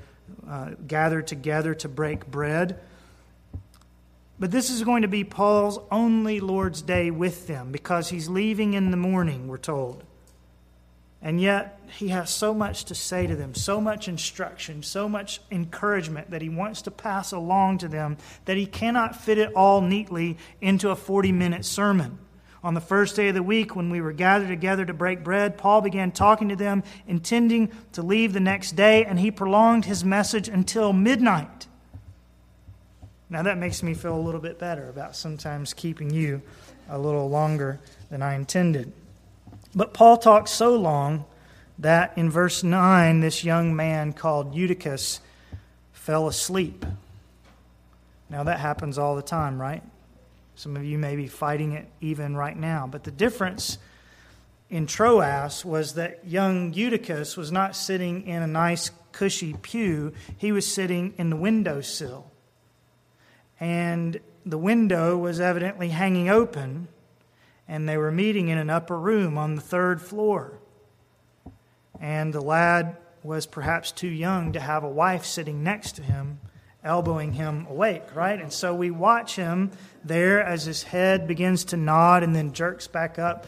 uh, 0.48 0.72
gathered 0.88 1.28
together 1.28 1.74
to 1.76 1.90
break 1.90 2.30
bread. 2.30 2.80
But 4.40 4.52
this 4.52 4.70
is 4.70 4.84
going 4.84 5.04
to 5.04 5.08
be 5.08 5.24
Paul's 5.24 5.80
only 5.92 6.40
Lord's 6.40 6.82
day 6.82 7.12
with 7.12 7.48
them 7.48 7.72
because 7.72 8.10
he's 8.10 8.28
leaving 8.28 8.74
in 8.74 8.90
the 8.90 8.98
morning, 8.98 9.48
we're 9.48 9.58
told. 9.58 10.04
And 11.22 11.40
yet, 11.40 11.80
he 12.00 12.08
has 12.08 12.32
so 12.32 12.54
much 12.54 12.86
to 12.86 12.96
say 12.96 13.28
to 13.28 13.36
them, 13.36 13.54
so 13.54 13.80
much 13.80 14.08
instruction, 14.08 14.82
so 14.82 15.08
much 15.08 15.40
encouragement 15.52 16.32
that 16.32 16.42
he 16.42 16.50
wants 16.50 16.82
to 16.84 16.92
pass 16.92 17.32
along 17.32 17.80
to 17.80 17.88
them 17.88 18.18
that 18.46 18.58
he 18.58 18.66
cannot 18.66 19.16
fit 19.16 19.38
it 19.38 19.54
all 19.54 19.82
neatly 19.82 20.38
into 20.62 20.90
a 20.90 20.96
40 20.96 21.32
minute 21.32 21.64
sermon. 21.64 22.18
On 22.64 22.74
the 22.74 22.82
first 22.82 23.16
day 23.16 23.28
of 23.28 23.36
the 23.36 23.44
week, 23.44 23.76
when 23.76 23.90
we 23.90 24.02
were 24.02 24.14
gathered 24.14 24.48
together 24.48 24.86
to 24.86 24.94
break 24.94 25.24
bread, 25.24 25.58
Paul 25.58 25.82
began 25.82 26.12
talking 26.12 26.50
to 26.50 26.56
them, 26.56 26.84
intending 27.08 27.72
to 27.94 28.02
leave 28.02 28.34
the 28.34 28.40
next 28.40 28.74
day, 28.74 29.04
and 29.04 29.20
he 29.20 29.32
prolonged 29.32 29.86
his 29.86 30.06
message 30.06 30.48
until 30.48 30.94
midnight. 30.94 31.68
Now, 33.32 33.44
that 33.44 33.58
makes 33.58 33.82
me 33.82 33.94
feel 33.94 34.16
a 34.16 34.20
little 34.20 34.42
bit 34.42 34.60
better 34.60 34.90
about 34.90 35.16
sometimes 35.16 35.74
keeping 35.74 36.12
you 36.12 36.42
a 36.90 37.00
little 37.00 37.30
longer 37.30 37.80
than 38.10 38.22
I 38.22 38.36
intended. 38.36 38.92
But 39.74 39.94
Paul 39.94 40.18
talked 40.18 40.50
so 40.50 40.76
long 40.76 41.26
that 41.80 42.18
in 42.18 42.30
verse 42.30 42.64
9, 42.64 43.20
this 43.22 43.44
young 43.44 43.76
man 43.76 44.14
called 44.14 44.54
Eutychus 44.54 45.20
fell 45.94 46.28
asleep. 46.28 46.86
Now, 48.30 48.44
that 48.44 48.60
happens 48.60 48.98
all 48.98 49.16
the 49.16 49.22
time, 49.22 49.60
right? 49.60 49.84
Some 50.56 50.76
of 50.76 50.84
you 50.84 50.98
may 50.98 51.16
be 51.16 51.28
fighting 51.28 51.72
it 51.74 51.88
even 52.02 52.36
right 52.36 52.56
now. 52.56 52.88
But 52.90 53.04
the 53.04 53.12
difference 53.12 53.78
in 54.70 54.88
Troas 54.88 55.66
was 55.66 55.96
that 55.96 56.26
young 56.26 56.74
Eutychus 56.74 57.36
was 57.36 57.52
not 57.52 57.76
sitting 57.76 58.28
in 58.28 58.42
a 58.42 58.48
nice, 58.48 58.92
cushy 59.12 59.54
pew, 59.62 60.14
he 60.38 60.52
was 60.52 60.66
sitting 60.66 61.14
in 61.18 61.30
the 61.30 61.36
windowsill. 61.36 62.32
And 63.60 64.20
the 64.46 64.58
window 64.58 65.18
was 65.18 65.40
evidently 65.40 65.90
hanging 65.90 66.30
open, 66.30 66.88
and 67.72 67.88
they 67.88 67.96
were 67.96 68.12
meeting 68.12 68.50
in 68.50 68.58
an 68.58 68.70
upper 68.70 69.00
room 69.00 69.38
on 69.38 69.56
the 69.56 69.62
third 69.62 70.02
floor. 70.02 70.60
And 72.02 72.34
the 72.34 72.42
lad 72.42 72.98
was 73.24 73.46
perhaps 73.46 73.94
too 73.94 74.10
young 74.10 74.52
to 74.52 74.60
have 74.60 74.84
a 74.84 74.90
wife 74.90 75.24
sitting 75.24 75.64
next 75.64 75.94
to 75.94 76.04
him, 76.04 76.42
elbowing 76.84 77.32
him 77.32 77.66
awake, 77.70 78.14
right? 78.14 78.42
And 78.42 78.52
so 78.52 78.76
we 78.76 78.92
watch 78.92 79.38
him 79.38 79.72
there 80.04 80.44
as 80.44 80.66
his 80.66 80.84
head 80.84 81.30
begins 81.30 81.64
to 81.66 81.78
nod 81.78 82.24
and 82.24 82.36
then 82.36 82.52
jerks 82.52 82.88
back 82.88 83.18
up 83.18 83.48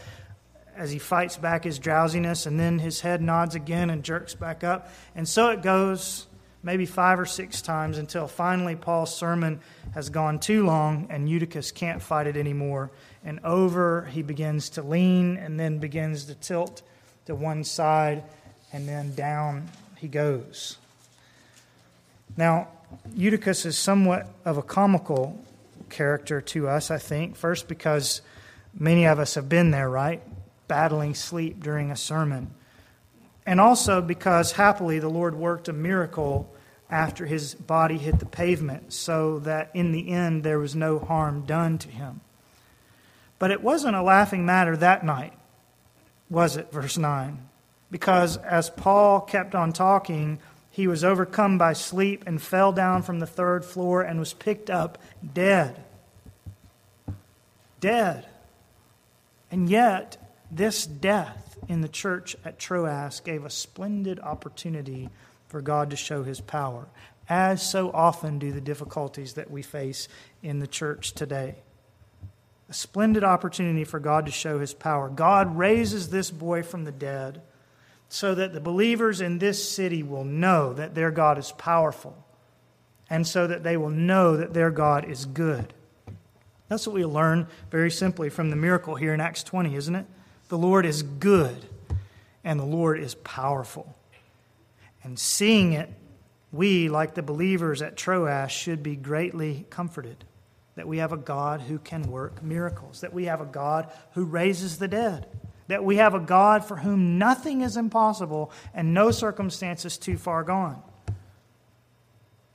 as 0.77 0.89
he 0.89 0.99
fights 0.99 1.36
back 1.36 1.65
his 1.65 1.77
drowsiness, 1.77 2.45
and 2.45 2.57
then 2.57 2.79
his 2.79 3.01
head 3.01 3.21
nods 3.21 3.55
again 3.55 3.89
and 3.89 4.03
jerks 4.03 4.36
back 4.36 4.63
up. 4.63 4.89
And 5.15 5.27
so 5.27 5.49
it 5.49 5.62
goes 5.62 6.27
maybe 6.63 6.86
five 6.86 7.19
or 7.19 7.25
six 7.25 7.62
times 7.62 7.97
until 7.97 8.27
finally 8.27 8.75
Paul's 8.75 9.13
sermon 9.13 9.59
has 9.93 10.09
gone 10.09 10.39
too 10.39 10.65
long 10.65 11.07
and 11.09 11.29
Eutychus 11.29 11.71
can't 11.71 12.01
fight 12.01 12.25
it 12.25 12.38
anymore. 12.38 12.89
And 13.25 13.39
over 13.43 14.09
he 14.12 14.21
begins 14.21 14.69
to 14.71 14.81
lean 14.81 15.38
and 15.38 15.59
then 15.59 15.79
begins 15.79 16.25
to 16.25 16.36
tilt 16.36 16.81
to 17.25 17.36
one 17.36 17.63
side 17.63 18.23
and 18.71 18.88
then 18.88 19.15
down 19.15 19.69
he 19.97 20.07
goes. 20.07 20.77
Now, 22.36 22.67
Eutychus 23.15 23.65
is 23.65 23.77
somewhat 23.77 24.27
of 24.43 24.57
a 24.57 24.62
comical 24.62 25.39
character 25.89 26.41
to 26.41 26.67
us, 26.67 26.91
I 26.91 26.97
think. 26.97 27.36
First, 27.36 27.67
because 27.67 28.21
many 28.77 29.05
of 29.05 29.19
us 29.19 29.36
have 29.36 29.47
been 29.47 29.71
there, 29.71 29.89
right? 29.89 30.21
Battling 30.67 31.13
sleep 31.15 31.63
during 31.63 31.91
a 31.91 31.95
sermon. 31.95 32.53
And 33.45 33.62
also 33.62 34.01
because 34.01 34.53
happily 34.53 34.99
the 34.99 35.09
Lord 35.09 35.36
worked 35.36 35.67
a 35.67 35.73
miracle 35.73 36.49
after 36.89 37.25
his 37.25 37.55
body 37.55 37.97
hit 37.97 38.19
the 38.19 38.25
pavement, 38.25 38.93
so 38.93 39.39
that 39.39 39.71
in 39.73 39.91
the 39.91 40.09
end 40.09 40.43
there 40.43 40.59
was 40.59 40.75
no 40.75 40.99
harm 40.99 41.41
done 41.41 41.77
to 41.79 41.89
him. 41.89 42.21
But 43.43 43.51
it 43.51 43.62
wasn't 43.62 43.97
a 43.97 44.01
laughing 44.01 44.45
matter 44.45 44.77
that 44.77 45.03
night, 45.03 45.34
was 46.29 46.56
it? 46.56 46.71
Verse 46.71 46.97
9 46.97 47.49
because 47.91 48.38
as 48.38 48.69
Paul 48.69 49.19
kept 49.19 49.53
on 49.53 49.73
talking, 49.73 50.39
he 50.71 50.88
was 50.88 51.03
overcome 51.03 51.58
by 51.58 51.73
sleep 51.73 52.23
and 52.25 52.41
fell 52.41 52.71
down 52.71 53.01
from 53.01 53.19
the 53.19 53.27
third 53.27 53.65
floor 53.65 54.01
and 54.01 54.17
was 54.17 54.32
picked 54.32 54.69
up 54.69 54.97
dead. 55.34 55.84
Dead. 57.82 58.25
And 59.51 59.69
yet, 59.69 60.15
this 60.49 60.86
death 60.86 61.58
in 61.67 61.82
the 61.82 61.89
church 61.89 62.38
at 62.45 62.60
Troas 62.60 63.19
gave 63.19 63.43
a 63.43 63.49
splendid 63.49 64.21
opportunity 64.21 65.10
for 65.49 65.60
God 65.60 65.89
to 65.89 65.97
show 65.97 66.23
his 66.23 66.39
power, 66.39 66.88
as 67.27 67.62
so 67.62 67.91
often 67.91 68.39
do 68.39 68.53
the 68.53 68.62
difficulties 68.62 69.34
that 69.34 69.51
we 69.51 69.63
face 69.63 70.08
in 70.41 70.60
the 70.60 70.65
church 70.65 71.12
today. 71.12 71.56
A 72.69 72.73
splendid 72.73 73.23
opportunity 73.23 73.84
for 73.84 73.99
God 73.99 74.26
to 74.26 74.32
show 74.32 74.60
his 74.60 74.73
power. 74.73 75.10
God 75.10 75.58
raises 75.58 76.10
this 76.10 76.32
boy 76.32 76.63
from 76.63 76.86
the 76.86 76.91
dead 76.91 77.41
so 78.10 78.36
that 78.36 78.54
the 78.54 78.62
believers 78.62 79.21
in 79.21 79.39
this 79.39 79.67
city 79.67 80.04
will 80.04 80.23
know 80.23 80.73
that 80.73 80.95
their 80.95 81.12
God 81.12 81.38
is 81.38 81.52
powerful 81.54 82.15
and 83.10 83.28
so 83.28 83.47
that 83.47 83.63
they 83.63 83.78
will 83.78 83.89
know 83.89 84.38
that 84.38 84.54
their 84.54 84.71
God 84.71 85.06
is 85.06 85.26
good. 85.26 85.73
That's 86.69 86.88
what 86.88 86.95
we 86.95 87.06
learn 87.06 87.47
very 87.69 87.91
simply 87.91 88.30
from 88.30 88.49
the 88.49 88.56
miracle 88.56 88.95
here 88.95 89.13
in 89.13 89.21
Acts 89.21 89.43
20, 89.43 89.76
isn't 89.76 89.95
it? 89.95 90.06
The 90.49 90.58
Lord 90.58 90.86
is 90.86 91.04
good 91.04 91.65
and 92.43 92.60
the 92.60 92.65
Lord 92.65 92.99
is 92.99 93.15
powerful. 93.15 93.95
And 95.04 95.19
seeing 95.19 95.73
it, 95.73 95.91
we, 96.52 96.89
like 96.89 97.15
the 97.15 97.23
believers 97.23 97.82
at 97.82 97.97
Troas, 97.97 98.52
should 98.52 98.84
be 98.84 98.95
greatly 98.95 99.65
comforted 99.69 100.23
that 100.75 100.88
we 100.88 100.97
have 100.97 101.13
a 101.13 101.17
God 101.17 101.62
who 101.62 101.79
can 101.79 102.03
work 102.03 102.41
miracles, 102.43 103.01
that 103.01 103.13
we 103.13 103.25
have 103.25 103.41
a 103.41 103.45
God 103.45 103.91
who 104.13 104.25
raises 104.25 104.77
the 104.77 104.88
dead 104.88 105.27
that 105.67 105.83
we 105.83 105.97
have 105.97 106.13
a 106.13 106.19
God 106.19 106.65
for 106.65 106.77
whom 106.77 107.17
nothing 107.17 107.62
is 107.62 107.77
impossible 107.77 108.51
and 108.73 108.93
no 108.93 109.12
circumstance 109.12 109.86
is 109.86 109.97
too 109.97 110.17
far 110.17 110.43
gone. 110.43 110.81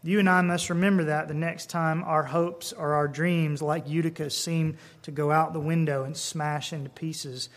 You 0.03 0.21
and 0.21 0.29
I 0.29 0.41
must 0.43 0.71
remember 0.71 1.05
that 1.05 1.27
the 1.27 1.35
next 1.35 1.71
time 1.71 2.05
our 2.05 2.23
hopes 2.23 2.73
or 2.73 2.95
our 2.95 3.09
dreams, 3.09 3.61
like 3.61 3.89
Eutychus, 3.89 4.37
seem 4.37 4.77
to 5.03 5.11
go 5.11 5.33
out 5.33 5.53
the 5.53 5.61
window 5.61 6.05
and 6.05 6.17
smash 6.17 6.73
into 6.73 6.89
pieces 6.91 7.49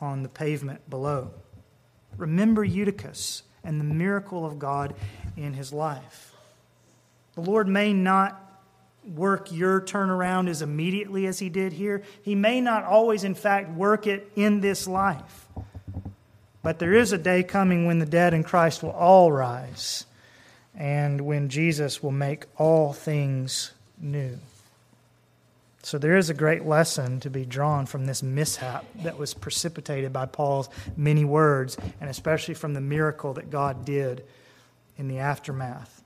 on 0.00 0.22
the 0.22 0.28
pavement 0.28 0.88
below. 0.90 1.30
Remember 2.16 2.62
Eutychus 2.62 3.42
and 3.64 3.80
the 3.80 3.84
miracle 3.84 4.44
of 4.44 4.58
God 4.58 4.94
in 5.36 5.54
his 5.54 5.72
life. 5.72 6.34
The 7.34 7.40
Lord 7.40 7.66
may 7.66 7.92
not 7.92 8.45
work 9.14 9.52
your 9.52 9.80
turnaround 9.80 10.48
as 10.48 10.62
immediately 10.62 11.26
as 11.26 11.38
he 11.38 11.48
did 11.48 11.72
here. 11.72 12.02
He 12.22 12.34
may 12.34 12.60
not 12.60 12.84
always, 12.84 13.24
in 13.24 13.34
fact, 13.34 13.70
work 13.70 14.06
it 14.06 14.30
in 14.36 14.60
this 14.60 14.86
life. 14.86 15.46
But 16.62 16.78
there 16.78 16.94
is 16.94 17.12
a 17.12 17.18
day 17.18 17.42
coming 17.42 17.86
when 17.86 18.00
the 18.00 18.06
dead 18.06 18.34
in 18.34 18.42
Christ 18.42 18.82
will 18.82 18.90
all 18.90 19.30
rise 19.30 20.04
and 20.74 21.20
when 21.20 21.48
Jesus 21.48 22.02
will 22.02 22.10
make 22.10 22.44
all 22.56 22.92
things 22.92 23.72
new. 24.00 24.38
So 25.82 25.98
there 25.98 26.16
is 26.16 26.28
a 26.28 26.34
great 26.34 26.66
lesson 26.66 27.20
to 27.20 27.30
be 27.30 27.46
drawn 27.46 27.86
from 27.86 28.06
this 28.06 28.20
mishap 28.20 28.84
that 29.04 29.16
was 29.16 29.34
precipitated 29.34 30.12
by 30.12 30.26
Paul's 30.26 30.68
many 30.96 31.24
words, 31.24 31.76
and 32.00 32.10
especially 32.10 32.54
from 32.54 32.74
the 32.74 32.80
miracle 32.80 33.34
that 33.34 33.50
God 33.50 33.84
did 33.84 34.24
in 34.98 35.06
the 35.06 35.18
aftermath. 35.18 36.02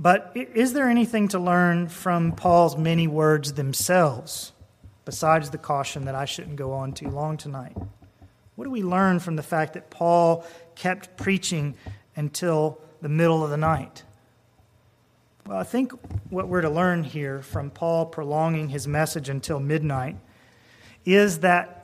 But 0.00 0.32
is 0.34 0.72
there 0.72 0.88
anything 0.88 1.28
to 1.28 1.38
learn 1.38 1.88
from 1.88 2.32
Paul's 2.32 2.74
many 2.74 3.06
words 3.06 3.52
themselves, 3.52 4.52
besides 5.04 5.50
the 5.50 5.58
caution 5.58 6.06
that 6.06 6.14
I 6.14 6.24
shouldn't 6.24 6.56
go 6.56 6.72
on 6.72 6.92
too 6.92 7.10
long 7.10 7.36
tonight? 7.36 7.76
What 8.56 8.64
do 8.64 8.70
we 8.70 8.82
learn 8.82 9.18
from 9.18 9.36
the 9.36 9.42
fact 9.42 9.74
that 9.74 9.90
Paul 9.90 10.46
kept 10.74 11.18
preaching 11.18 11.74
until 12.16 12.80
the 13.02 13.10
middle 13.10 13.44
of 13.44 13.50
the 13.50 13.58
night? 13.58 14.04
Well, 15.46 15.58
I 15.58 15.64
think 15.64 15.92
what 16.30 16.48
we're 16.48 16.62
to 16.62 16.70
learn 16.70 17.04
here 17.04 17.42
from 17.42 17.68
Paul 17.68 18.06
prolonging 18.06 18.70
his 18.70 18.88
message 18.88 19.28
until 19.28 19.60
midnight 19.60 20.16
is 21.04 21.40
that 21.40 21.79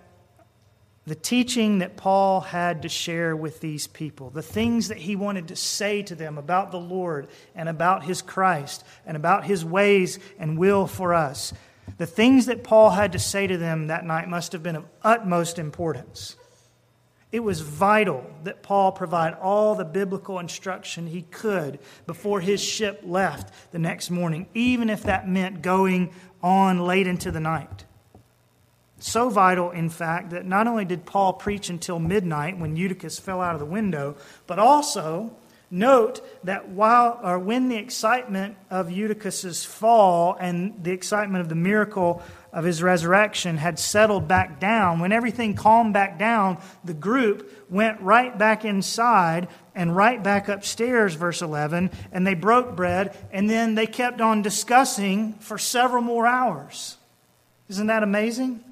the 1.07 1.15
teaching 1.15 1.79
that 1.79 1.97
Paul 1.97 2.41
had 2.41 2.83
to 2.83 2.89
share 2.89 3.37
with 3.37 3.61
these 3.61 3.87
people, 3.87 4.31
the 4.31 4.43
things 4.43 4.89
that 4.89 4.99
he 4.99 5.15
wanted 5.15 5.49
to 5.49 5.57
say 5.57 6.03
to 6.03 6.17
them 6.17 6.37
about 6.37 6.73
the 6.73 6.81
Lord 6.81 7.29
and 7.55 7.69
about 7.69 8.05
his 8.05 8.23
Christ 8.23 8.85
and 9.07 9.17
about 9.17 9.45
his 9.45 9.65
ways 9.65 10.19
and 10.39 10.59
will 10.59 10.89
for 10.89 11.15
us, 11.15 11.53
the 11.99 12.07
things 12.07 12.47
that 12.47 12.65
Paul 12.65 12.91
had 12.91 13.13
to 13.13 13.21
say 13.21 13.47
to 13.47 13.57
them 13.57 13.87
that 13.87 14.05
night 14.05 14.29
must 14.29 14.51
have 14.51 14.65
been 14.65 14.75
of 14.75 14.85
utmost 15.03 15.61
importance. 15.61 16.35
It 17.31 17.41
was 17.41 17.61
vital 17.61 18.29
that 18.43 18.65
Paul 18.65 18.91
provide 18.91 19.35
all 19.35 19.77
the 19.77 19.85
biblical 19.85 20.41
instruction 20.41 21.07
he 21.07 21.23
could 21.23 21.79
before 22.07 22.41
his 22.41 22.61
ship 22.61 23.03
left 23.05 23.53
the 23.71 23.79
next 23.79 24.11
morning, 24.11 24.47
even 24.55 24.91
if 24.91 25.05
that 25.05 25.29
meant 25.29 25.63
going 25.63 26.13
on 26.43 26.81
late 26.81 27.07
into 27.07 27.31
the 27.31 27.41
night. 27.41 27.86
So 29.07 29.29
vital, 29.29 29.71
in 29.71 29.89
fact, 29.89 30.31
that 30.31 30.47
not 30.47 30.67
only 30.67 30.85
did 30.85 31.07
Paul 31.07 31.35
preach 31.35 31.71
until 31.71 32.01
midnight 32.01 32.59
when 32.59 32.75
Eutychus 32.75 33.21
fell 33.21 33.41
out 33.41 33.55
of 33.55 33.61
the 33.61 33.65
window, 33.65 34.17
but 34.49 34.59
also 34.59 35.31
note 35.71 36.21
that 36.43 36.71
while 36.71 37.21
or 37.23 37.39
when 37.39 37.69
the 37.69 37.77
excitement 37.77 38.57
of 38.69 38.91
Eutychus's 38.91 39.65
fall 39.65 40.37
and 40.41 40.83
the 40.83 40.91
excitement 40.91 41.41
of 41.41 41.49
the 41.49 41.55
miracle 41.55 42.21
of 42.53 42.65
his 42.65 42.83
resurrection 42.83 43.59
had 43.59 43.79
settled 43.79 44.27
back 44.27 44.59
down, 44.59 44.99
when 44.99 45.13
everything 45.13 45.55
calmed 45.55 45.95
back 45.95 46.19
down, 46.19 46.61
the 46.83 46.93
group 46.93 47.65
went 47.71 48.01
right 48.01 48.37
back 48.37 48.65
inside 48.65 49.47
and 49.73 49.95
right 49.95 50.21
back 50.21 50.49
upstairs, 50.49 51.15
verse 51.15 51.43
11, 51.43 51.93
and 52.11 52.27
they 52.27 52.35
broke 52.35 52.75
bread, 52.75 53.17
and 53.31 53.49
then 53.49 53.77
they 53.77 53.87
kept 53.87 54.21
on 54.21 54.43
discussing 54.43 55.35
for 55.35 55.59
several 55.59 56.03
more 56.03 56.27
hours. 56.27 56.97
Isn't 57.69 57.87
that 57.87 58.03
amazing? 58.03 58.65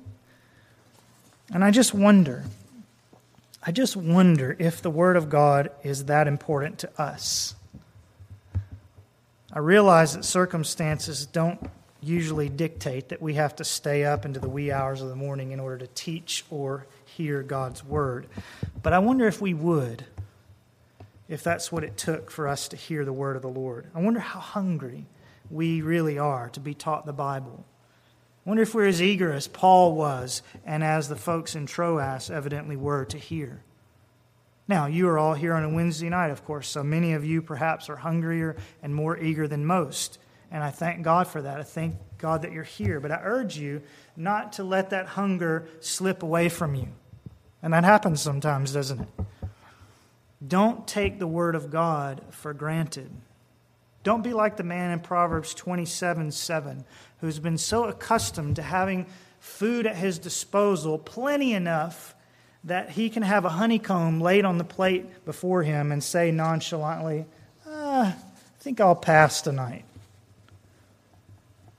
And 1.52 1.64
I 1.64 1.70
just 1.70 1.94
wonder, 1.94 2.44
I 3.62 3.70
just 3.70 3.96
wonder 3.96 4.56
if 4.58 4.80
the 4.80 4.90
Word 4.90 5.16
of 5.16 5.28
God 5.28 5.70
is 5.82 6.06
that 6.06 6.26
important 6.26 6.78
to 6.80 7.00
us. 7.00 7.54
I 9.52 9.58
realize 9.58 10.14
that 10.14 10.24
circumstances 10.24 11.26
don't 11.26 11.70
usually 12.02 12.48
dictate 12.48 13.10
that 13.10 13.22
we 13.22 13.34
have 13.34 13.56
to 13.56 13.64
stay 13.64 14.04
up 14.04 14.24
into 14.24 14.40
the 14.40 14.48
wee 14.48 14.72
hours 14.72 15.00
of 15.00 15.08
the 15.08 15.16
morning 15.16 15.52
in 15.52 15.60
order 15.60 15.78
to 15.78 15.86
teach 15.94 16.44
or 16.50 16.86
hear 17.04 17.42
God's 17.42 17.84
Word. 17.84 18.26
But 18.82 18.92
I 18.92 18.98
wonder 18.98 19.26
if 19.26 19.40
we 19.40 19.54
would, 19.54 20.04
if 21.28 21.42
that's 21.42 21.70
what 21.70 21.84
it 21.84 21.96
took 21.96 22.30
for 22.30 22.48
us 22.48 22.68
to 22.68 22.76
hear 22.76 23.04
the 23.04 23.12
Word 23.12 23.36
of 23.36 23.42
the 23.42 23.48
Lord. 23.48 23.86
I 23.94 24.00
wonder 24.00 24.20
how 24.20 24.40
hungry 24.40 25.06
we 25.50 25.82
really 25.82 26.18
are 26.18 26.48
to 26.50 26.60
be 26.60 26.74
taught 26.74 27.06
the 27.06 27.12
Bible. 27.12 27.64
Wonder 28.44 28.62
if 28.62 28.74
we're 28.74 28.86
as 28.86 29.00
eager 29.00 29.32
as 29.32 29.48
Paul 29.48 29.94
was 29.94 30.42
and 30.64 30.84
as 30.84 31.08
the 31.08 31.16
folks 31.16 31.54
in 31.54 31.66
Troas 31.66 32.30
evidently 32.30 32.76
were 32.76 33.04
to 33.06 33.18
hear. 33.18 33.62
Now, 34.66 34.86
you 34.86 35.08
are 35.08 35.18
all 35.18 35.34
here 35.34 35.54
on 35.54 35.64
a 35.64 35.68
Wednesday 35.68 36.08
night, 36.08 36.30
of 36.30 36.44
course, 36.44 36.68
so 36.68 36.82
many 36.82 37.12
of 37.12 37.24
you 37.24 37.42
perhaps 37.42 37.88
are 37.90 37.96
hungrier 37.96 38.56
and 38.82 38.94
more 38.94 39.18
eager 39.18 39.46
than 39.46 39.66
most. 39.66 40.18
And 40.50 40.62
I 40.62 40.70
thank 40.70 41.02
God 41.02 41.26
for 41.26 41.42
that. 41.42 41.58
I 41.58 41.64
thank 41.64 41.96
God 42.16 42.42
that 42.42 42.52
you're 42.52 42.62
here. 42.62 43.00
But 43.00 43.10
I 43.10 43.20
urge 43.22 43.58
you 43.58 43.82
not 44.16 44.54
to 44.54 44.64
let 44.64 44.90
that 44.90 45.06
hunger 45.06 45.68
slip 45.80 46.22
away 46.22 46.48
from 46.48 46.74
you. 46.74 46.88
And 47.62 47.72
that 47.72 47.84
happens 47.84 48.22
sometimes, 48.22 48.72
doesn't 48.72 49.00
it? 49.00 49.08
Don't 50.46 50.86
take 50.86 51.18
the 51.18 51.26
word 51.26 51.54
of 51.54 51.70
God 51.70 52.22
for 52.30 52.54
granted. 52.54 53.10
Don't 54.04 54.22
be 54.22 54.34
like 54.34 54.58
the 54.58 54.62
man 54.62 54.92
in 54.92 55.00
Proverbs 55.00 55.54
27 55.54 56.30
7, 56.30 56.84
who's 57.20 57.38
been 57.38 57.58
so 57.58 57.84
accustomed 57.84 58.56
to 58.56 58.62
having 58.62 59.06
food 59.40 59.86
at 59.86 59.96
his 59.96 60.18
disposal, 60.18 60.98
plenty 60.98 61.54
enough 61.54 62.14
that 62.64 62.90
he 62.90 63.08
can 63.10 63.22
have 63.22 63.44
a 63.44 63.50
honeycomb 63.50 64.20
laid 64.20 64.44
on 64.44 64.58
the 64.58 64.64
plate 64.64 65.24
before 65.24 65.62
him 65.62 65.90
and 65.90 66.04
say 66.04 66.30
nonchalantly, 66.30 67.24
ah, 67.66 68.14
I 68.14 68.62
think 68.62 68.78
I'll 68.80 68.94
pass 68.94 69.40
tonight. 69.40 69.84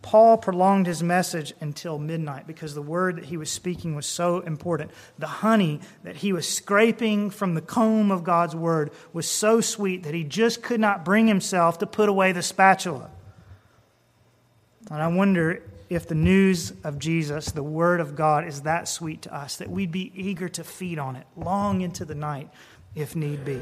Paul 0.05 0.37
prolonged 0.37 0.85
his 0.85 1.01
message 1.01 1.55
until 1.59 1.97
midnight 1.97 2.45
because 2.45 2.75
the 2.75 2.81
word 2.83 3.15
that 3.15 3.25
he 3.25 3.37
was 3.37 3.49
speaking 3.49 3.95
was 3.95 4.05
so 4.05 4.41
important. 4.41 4.91
The 5.17 5.25
honey 5.25 5.79
that 6.03 6.17
he 6.17 6.31
was 6.31 6.47
scraping 6.47 7.31
from 7.31 7.55
the 7.55 7.61
comb 7.61 8.11
of 8.11 8.23
God's 8.23 8.55
word 8.55 8.91
was 9.13 9.27
so 9.27 9.61
sweet 9.61 10.03
that 10.03 10.13
he 10.13 10.23
just 10.23 10.61
could 10.61 10.79
not 10.79 11.03
bring 11.03 11.25
himself 11.25 11.79
to 11.79 11.87
put 11.87 12.07
away 12.07 12.33
the 12.33 12.43
spatula. 12.43 13.09
And 14.91 15.01
I 15.01 15.07
wonder 15.07 15.63
if 15.89 16.07
the 16.07 16.13
news 16.13 16.71
of 16.83 16.99
Jesus, 16.99 17.47
the 17.47 17.63
word 17.63 17.99
of 17.99 18.15
God, 18.15 18.47
is 18.47 18.61
that 18.61 18.87
sweet 18.87 19.23
to 19.23 19.35
us 19.35 19.55
that 19.55 19.71
we'd 19.71 19.91
be 19.91 20.11
eager 20.13 20.47
to 20.49 20.63
feed 20.63 20.99
on 20.99 21.15
it 21.15 21.25
long 21.35 21.81
into 21.81 22.05
the 22.05 22.13
night 22.13 22.51
if 22.93 23.15
need 23.15 23.43
be. 23.43 23.59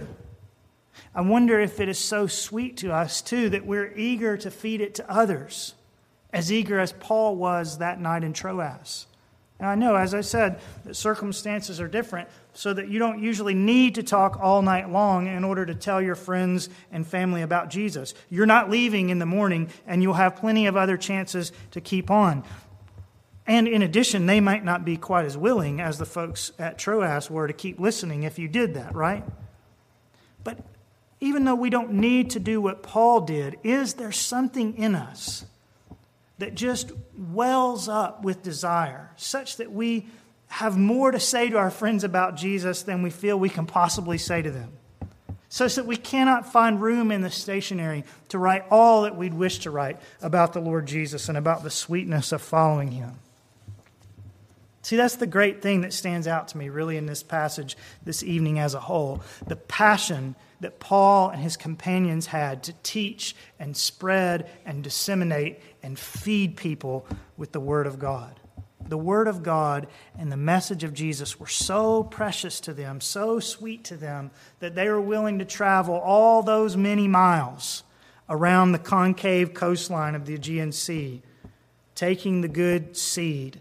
I 1.16 1.22
wonder 1.22 1.58
if 1.62 1.80
it 1.80 1.88
is 1.88 1.98
so 1.98 2.28
sweet 2.28 2.76
to 2.78 2.92
us, 2.92 3.22
too, 3.22 3.50
that 3.52 3.66
we're 3.66 3.94
eager 3.96 4.36
to 4.36 4.52
feed 4.52 4.82
it 4.82 4.94
to 4.96 5.10
others 5.10 5.76
as 6.34 6.52
eager 6.52 6.80
as 6.80 6.92
Paul 6.92 7.38
was 7.38 7.78
that 7.78 8.02
night 8.02 8.24
in 8.24 8.34
Troas. 8.34 9.06
And 9.60 9.68
I 9.70 9.76
know, 9.76 9.96
as 9.96 10.14
I 10.14 10.22
said, 10.22 10.60
that 10.84 10.96
circumstances 10.96 11.80
are 11.80 11.88
different, 11.88 12.28
so 12.54 12.74
that 12.74 12.90
you 12.90 13.00
don't 13.00 13.24
usually 13.24 13.54
need 13.54 13.96
to 13.96 14.04
talk 14.04 14.38
all 14.42 14.62
night 14.62 14.92
long 14.92 15.28
in 15.28 15.44
order 15.44 15.66
to 15.66 15.76
tell 15.76 16.02
your 16.02 16.16
friends 16.16 16.68
and 16.92 17.08
family 17.08 17.44
about 17.44 17.70
Jesus. 17.70 18.14
You're 18.30 18.46
not 18.46 18.70
leaving 18.70 19.10
in 19.10 19.20
the 19.20 19.26
morning, 19.26 19.70
and 19.88 20.04
you'll 20.04 20.16
have 20.16 20.36
plenty 20.36 20.66
of 20.66 20.76
other 20.76 20.98
chances 20.98 21.52
to 21.72 21.80
keep 21.80 22.12
on. 22.12 22.44
And 23.46 23.68
in 23.68 23.82
addition, 23.82 24.26
they 24.26 24.40
might 24.40 24.66
not 24.66 24.86
be 24.86 24.98
quite 24.98 25.26
as 25.26 25.38
willing 25.38 25.80
as 25.80 25.98
the 25.98 26.06
folks 26.06 26.52
at 26.58 26.78
Troas 26.78 27.30
were 27.30 27.48
to 27.48 27.54
keep 27.54 27.80
listening 27.80 28.24
if 28.24 28.40
you 28.40 28.48
did 28.48 28.74
that, 28.74 28.96
right? 28.96 29.24
But 30.44 30.60
even 31.20 31.46
though 31.46 31.56
we 31.56 31.70
don't 31.70 31.94
need 31.94 32.32
to 32.32 32.40
do 32.40 32.60
what 32.60 32.84
Paul 32.84 33.22
did, 33.22 33.58
is 33.64 33.94
there 33.94 34.12
something 34.12 34.76
in 34.76 34.96
us? 34.96 35.46
That 36.40 36.56
just 36.56 36.92
wells 37.18 37.88
up 37.88 38.24
with 38.24 38.42
desire, 38.42 39.12
such 39.16 39.58
that 39.58 39.72
we 39.72 40.08
have 40.48 40.78
more 40.78 41.12
to 41.12 41.20
say 41.20 41.50
to 41.50 41.58
our 41.58 41.72
friends 41.72 42.04
about 42.04 42.36
Jesus 42.36 42.84
than 42.84 43.02
we 43.02 43.10
feel 43.10 43.40
we 43.40 43.50
can 43.50 43.66
possibly 43.66 44.18
say 44.18 44.42
to 44.42 44.52
them, 44.52 44.72
such 45.50 45.76
that 45.76 45.86
we 45.86 45.98
cannot 45.98 46.52
find 46.52 46.82
room 46.82 47.12
in 47.12 47.22
the 47.22 47.30
stationery 47.30 48.04
to 48.30 48.38
write 48.38 48.66
all 48.70 49.04
that 49.04 49.16
we'd 49.16 49.34
wish 49.34 49.60
to 49.60 49.72
write 49.72 50.00
about 50.22 50.54
the 50.54 50.60
Lord 50.60 50.86
Jesus 50.86 51.30
and 51.30 51.38
about 51.38 51.64
the 51.64 51.72
sweetness 51.72 52.32
of 52.32 52.42
following 52.42 52.92
him. 52.92 53.20
See, 54.84 54.98
that's 54.98 55.16
the 55.16 55.28
great 55.28 55.62
thing 55.62 55.82
that 55.82 55.94
stands 55.94 56.28
out 56.28 56.50
to 56.50 56.58
me, 56.58 56.68
really, 56.70 56.98
in 56.98 57.06
this 57.06 57.24
passage 57.24 57.78
this 58.04 58.22
evening 58.22 58.60
as 58.60 58.74
a 58.74 58.82
whole. 58.82 59.24
The 59.48 59.56
passion 59.56 60.36
that 60.64 60.80
Paul 60.80 61.30
and 61.30 61.42
his 61.42 61.56
companions 61.56 62.26
had 62.26 62.64
to 62.64 62.74
teach 62.84 63.36
and 63.60 63.78
spread 63.78 64.50
and 64.66 64.84
disseminate 64.84 65.60
and 65.82 65.98
feed 65.98 66.58
people 66.58 67.06
with 67.38 67.52
the 67.52 67.60
Word 67.60 67.86
of 67.86 68.00
God. 68.00 68.40
The 68.88 68.98
Word 68.98 69.28
of 69.28 69.44
God 69.44 69.88
and 70.18 70.32
the 70.32 70.38
message 70.38 70.84
of 70.84 70.94
Jesus 70.94 71.40
were 71.40 71.48
so 71.48 72.04
precious 72.04 72.60
to 72.62 72.74
them, 72.74 73.00
so 73.00 73.40
sweet 73.40 73.84
to 73.86 73.96
them, 73.96 74.32
that 74.60 74.76
they 74.76 74.90
were 74.90 75.02
willing 75.02 75.40
to 75.40 75.46
travel 75.46 75.96
all 75.96 76.44
those 76.44 76.76
many 76.76 77.08
miles 77.08 77.84
around 78.30 78.72
the 78.72 78.80
concave 78.80 79.54
coastline 79.54 80.16
of 80.16 80.26
the 80.26 80.34
Aegean 80.34 80.72
Sea, 80.72 81.22
taking 81.96 82.42
the 82.42 82.48
good 82.48 82.98
seed 82.98 83.60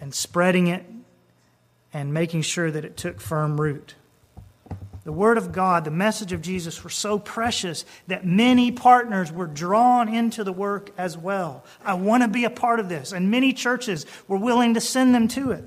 and 0.00 0.14
spreading 0.14 0.66
it 0.66 0.84
and 1.92 2.12
making 2.12 2.42
sure 2.42 2.70
that 2.70 2.84
it 2.84 2.96
took 2.96 3.20
firm 3.20 3.60
root. 3.60 3.94
The 5.04 5.12
Word 5.12 5.36
of 5.36 5.52
God, 5.52 5.84
the 5.84 5.90
message 5.90 6.32
of 6.32 6.40
Jesus 6.40 6.82
were 6.82 6.90
so 6.90 7.18
precious 7.18 7.84
that 8.06 8.26
many 8.26 8.72
partners 8.72 9.30
were 9.30 9.46
drawn 9.46 10.08
into 10.08 10.42
the 10.44 10.52
work 10.52 10.90
as 10.96 11.16
well. 11.16 11.62
I 11.84 11.92
want 11.94 12.22
to 12.22 12.28
be 12.28 12.44
a 12.44 12.50
part 12.50 12.80
of 12.80 12.88
this. 12.88 13.12
And 13.12 13.30
many 13.30 13.52
churches 13.52 14.06
were 14.26 14.38
willing 14.38 14.74
to 14.74 14.80
send 14.80 15.14
them 15.14 15.28
to 15.28 15.52
it. 15.52 15.64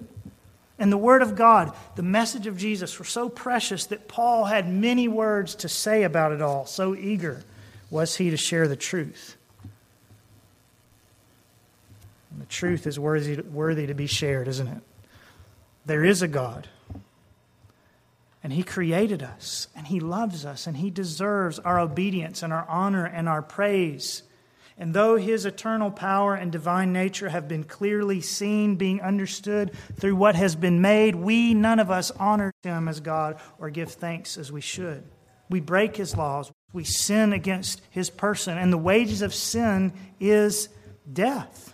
And 0.79 0.91
the 0.91 0.97
Word 0.97 1.21
of 1.21 1.35
God, 1.35 1.75
the 1.95 2.03
message 2.03 2.47
of 2.47 2.57
Jesus, 2.57 2.97
were 2.97 3.05
so 3.05 3.29
precious 3.29 3.85
that 3.87 4.07
Paul 4.07 4.45
had 4.45 4.67
many 4.67 5.07
words 5.07 5.53
to 5.55 5.69
say 5.69 6.01
about 6.01 6.31
it 6.31 6.41
all. 6.41 6.65
So 6.65 6.95
eager 6.95 7.43
was 7.91 8.15
he 8.15 8.31
to 8.31 8.37
share 8.37 8.67
the 8.67 8.75
truth. 8.75 9.37
And 12.31 12.41
the 12.41 12.45
truth 12.47 12.87
is 12.87 12.99
worthy, 12.99 13.39
worthy 13.39 13.85
to 13.85 13.93
be 13.93 14.07
shared, 14.07 14.47
isn't 14.47 14.67
it? 14.67 14.81
There 15.85 16.03
is 16.03 16.23
a 16.23 16.27
God. 16.27 16.67
And 18.47 18.53
He 18.53 18.63
created 18.63 19.21
us, 19.21 19.67
and 19.75 19.87
He 19.87 19.99
loves 19.99 20.45
us, 20.45 20.67
and 20.67 20.77
He 20.77 20.89
deserves 20.89 21.59
our 21.59 21.81
obedience 21.81 22.41
and 22.41 22.53
our 22.53 22.65
honor 22.69 23.03
and 23.03 23.27
our 23.27 23.41
praise. 23.41 24.23
And 24.77 24.93
though 24.93 25.17
His 25.17 25.45
eternal 25.45 25.91
power 25.91 26.33
and 26.33 26.49
divine 26.49 26.93
nature 26.93 27.27
have 27.27 27.49
been 27.49 27.65
clearly 27.65 28.21
seen, 28.21 28.77
being 28.77 29.01
understood 29.01 29.73
through 29.99 30.15
what 30.15 30.35
has 30.35 30.55
been 30.55 30.79
made, 30.79 31.13
we, 31.13 31.53
none 31.53 31.77
of 31.81 31.91
us, 31.91 32.09
honor 32.11 32.53
Him 32.63 32.87
as 32.87 33.01
God 33.01 33.37
or 33.59 33.69
give 33.69 33.91
thanks 33.91 34.37
as 34.37 34.49
we 34.49 34.61
should. 34.61 35.03
We 35.49 35.59
break 35.59 35.97
His 35.97 36.15
laws, 36.15 36.49
we 36.71 36.85
sin 36.85 37.33
against 37.33 37.81
His 37.89 38.09
person, 38.09 38.57
and 38.57 38.71
the 38.71 38.77
wages 38.77 39.21
of 39.21 39.33
sin 39.33 39.91
is 40.21 40.69
death. 41.11 41.73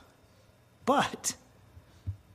But, 0.88 1.36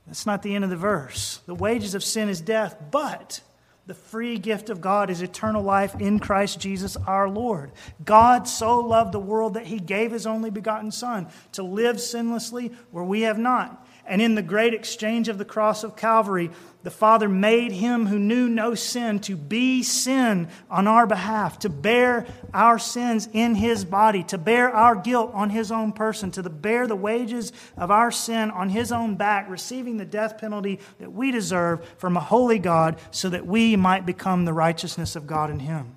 that's 0.07 0.25
not 0.25 0.43
the 0.43 0.55
end 0.55 0.63
of 0.63 0.69
the 0.69 0.77
verse. 0.77 1.41
The 1.45 1.55
wages 1.55 1.93
of 1.93 2.05
sin 2.05 2.29
is 2.29 2.39
death, 2.39 2.77
but 2.89 3.41
the 3.89 3.95
free 3.95 4.37
gift 4.37 4.69
of 4.69 4.81
God 4.81 5.09
is 5.09 5.23
eternal 5.23 5.63
life 5.63 5.95
in 5.99 6.19
Christ 6.19 6.59
Jesus 6.59 6.95
our 7.07 7.27
Lord. 7.27 7.71
God 8.05 8.47
so 8.47 8.79
loved 8.81 9.13
the 9.13 9.19
world 9.19 9.55
that 9.55 9.65
he 9.65 9.79
gave 9.79 10.11
his 10.11 10.27
only 10.27 10.51
begotten 10.51 10.91
Son 10.91 11.27
to 11.53 11.63
live 11.63 11.99
sinlessly 11.99 12.71
where 12.91 13.03
we 13.03 13.21
have 13.21 13.39
not 13.39 13.87
and 14.09 14.21
in 14.21 14.35
the 14.35 14.41
great 14.41 14.73
exchange 14.73 15.29
of 15.29 15.37
the 15.37 15.45
cross 15.45 15.83
of 15.83 15.95
Calvary, 15.95 16.49
the 16.81 16.89
Father 16.89 17.29
made 17.29 17.71
him 17.71 18.07
who 18.07 18.17
knew 18.17 18.49
no 18.49 18.73
sin 18.73 19.19
to 19.19 19.35
be 19.35 19.83
sin 19.83 20.47
on 20.69 20.87
our 20.87 21.05
behalf, 21.05 21.59
to 21.59 21.69
bear 21.69 22.25
our 22.53 22.79
sins 22.79 23.29
in 23.33 23.55
his 23.55 23.85
body, 23.85 24.23
to 24.23 24.37
bear 24.37 24.73
our 24.73 24.95
guilt 24.95 25.31
on 25.33 25.51
his 25.51 25.71
own 25.71 25.91
person, 25.91 26.31
to 26.31 26.43
bear 26.49 26.87
the 26.87 26.95
wages 26.95 27.53
of 27.77 27.91
our 27.91 28.11
sin 28.11 28.49
on 28.49 28.69
his 28.69 28.91
own 28.91 29.15
back, 29.15 29.47
receiving 29.49 29.97
the 29.97 30.05
death 30.05 30.37
penalty 30.37 30.79
that 30.99 31.11
we 31.11 31.31
deserve 31.31 31.85
from 31.97 32.17
a 32.17 32.21
holy 32.21 32.59
God, 32.59 32.97
so 33.11 33.29
that 33.29 33.45
we 33.45 33.75
might 33.75 34.05
become 34.05 34.45
the 34.45 34.53
righteousness 34.53 35.15
of 35.15 35.27
God 35.27 35.49
in 35.49 35.59
him 35.59 35.95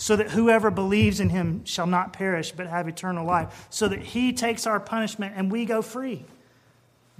so 0.00 0.14
that 0.14 0.30
whoever 0.30 0.70
believes 0.70 1.18
in 1.18 1.28
him 1.28 1.64
shall 1.64 1.86
not 1.86 2.12
perish 2.12 2.52
but 2.52 2.68
have 2.68 2.86
eternal 2.86 3.26
life, 3.26 3.66
so 3.68 3.88
that 3.88 3.98
he 3.98 4.32
takes 4.32 4.64
our 4.64 4.78
punishment 4.78 5.34
and 5.36 5.50
we 5.50 5.64
go 5.64 5.82
free. 5.82 6.24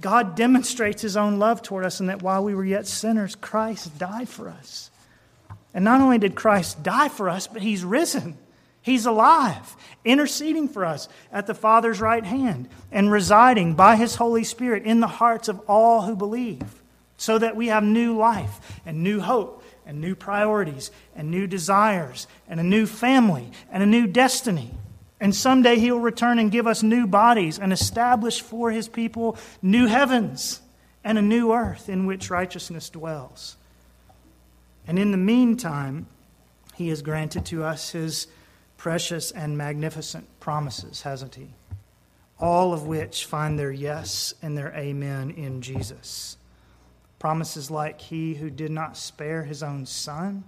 God 0.01 0.35
demonstrates 0.35 1.01
his 1.01 1.17
own 1.17 1.39
love 1.39 1.61
toward 1.61 1.85
us 1.85 1.99
in 1.99 2.07
that 2.07 2.21
while 2.21 2.43
we 2.43 2.55
were 2.55 2.65
yet 2.65 2.87
sinners, 2.87 3.35
Christ 3.35 3.97
died 3.97 4.29
for 4.29 4.49
us. 4.49 4.91
And 5.73 5.83
not 5.85 6.01
only 6.01 6.17
did 6.17 6.35
Christ 6.35 6.83
die 6.83 7.09
for 7.09 7.29
us, 7.29 7.47
but 7.47 7.61
he's 7.61 7.83
risen. 7.83 8.37
He's 8.81 9.05
alive, 9.05 9.75
interceding 10.05 10.69
for 10.69 10.85
us 10.85 11.09
at 11.31 11.47
the 11.47 11.53
Father's 11.53 11.99
right 11.99 12.23
hand 12.23 12.69
and 12.91 13.11
residing 13.11 13.75
by 13.75 13.97
his 13.97 14.15
Holy 14.15 14.43
Spirit 14.43 14.83
in 14.83 15.01
the 15.01 15.07
hearts 15.07 15.47
of 15.47 15.59
all 15.67 16.03
who 16.03 16.15
believe, 16.15 16.81
so 17.17 17.37
that 17.37 17.57
we 17.57 17.67
have 17.67 17.83
new 17.83 18.15
life 18.15 18.79
and 18.85 19.03
new 19.03 19.19
hope 19.19 19.63
and 19.85 19.99
new 19.99 20.15
priorities 20.15 20.91
and 21.15 21.29
new 21.29 21.45
desires 21.45 22.25
and 22.47 22.59
a 22.59 22.63
new 22.63 22.85
family 22.85 23.51
and 23.69 23.83
a 23.83 23.85
new 23.85 24.07
destiny. 24.07 24.71
And 25.19 25.35
someday 25.35 25.77
he'll 25.77 25.99
return 25.99 26.39
and 26.39 26.51
give 26.51 26.65
us 26.65 26.81
new 26.81 27.05
bodies 27.05 27.59
and 27.59 27.73
establish 27.73 28.41
for 28.41 28.71
his 28.71 28.87
people 28.87 29.37
new 29.61 29.87
heavens 29.87 30.61
and 31.03 31.17
a 31.17 31.21
new 31.21 31.51
earth 31.51 31.89
in 31.89 32.05
which 32.05 32.29
righteousness 32.29 32.89
dwells. 32.89 33.57
And 34.87 34.97
in 34.97 35.11
the 35.11 35.17
meantime, 35.17 36.07
he 36.75 36.87
has 36.89 37.01
granted 37.01 37.45
to 37.47 37.63
us 37.63 37.89
his 37.89 38.27
precious 38.77 39.31
and 39.31 39.57
magnificent 39.57 40.27
promises, 40.39 41.01
hasn't 41.01 41.35
he? 41.35 41.49
all 42.39 42.73
of 42.73 42.87
which 42.87 43.25
find 43.25 43.59
their 43.59 43.71
yes 43.71 44.33
and 44.41 44.57
their 44.57 44.73
amen 44.73 45.31
in 45.31 45.61
Jesus. 45.61 46.37
Promises 47.19 47.69
like 47.69 47.99
He 47.99 48.35
who 48.35 48.49
did 48.49 48.71
not 48.71 48.95
spare 48.95 49.43
His 49.43 49.61
own 49.61 49.85
Son, 49.85 50.43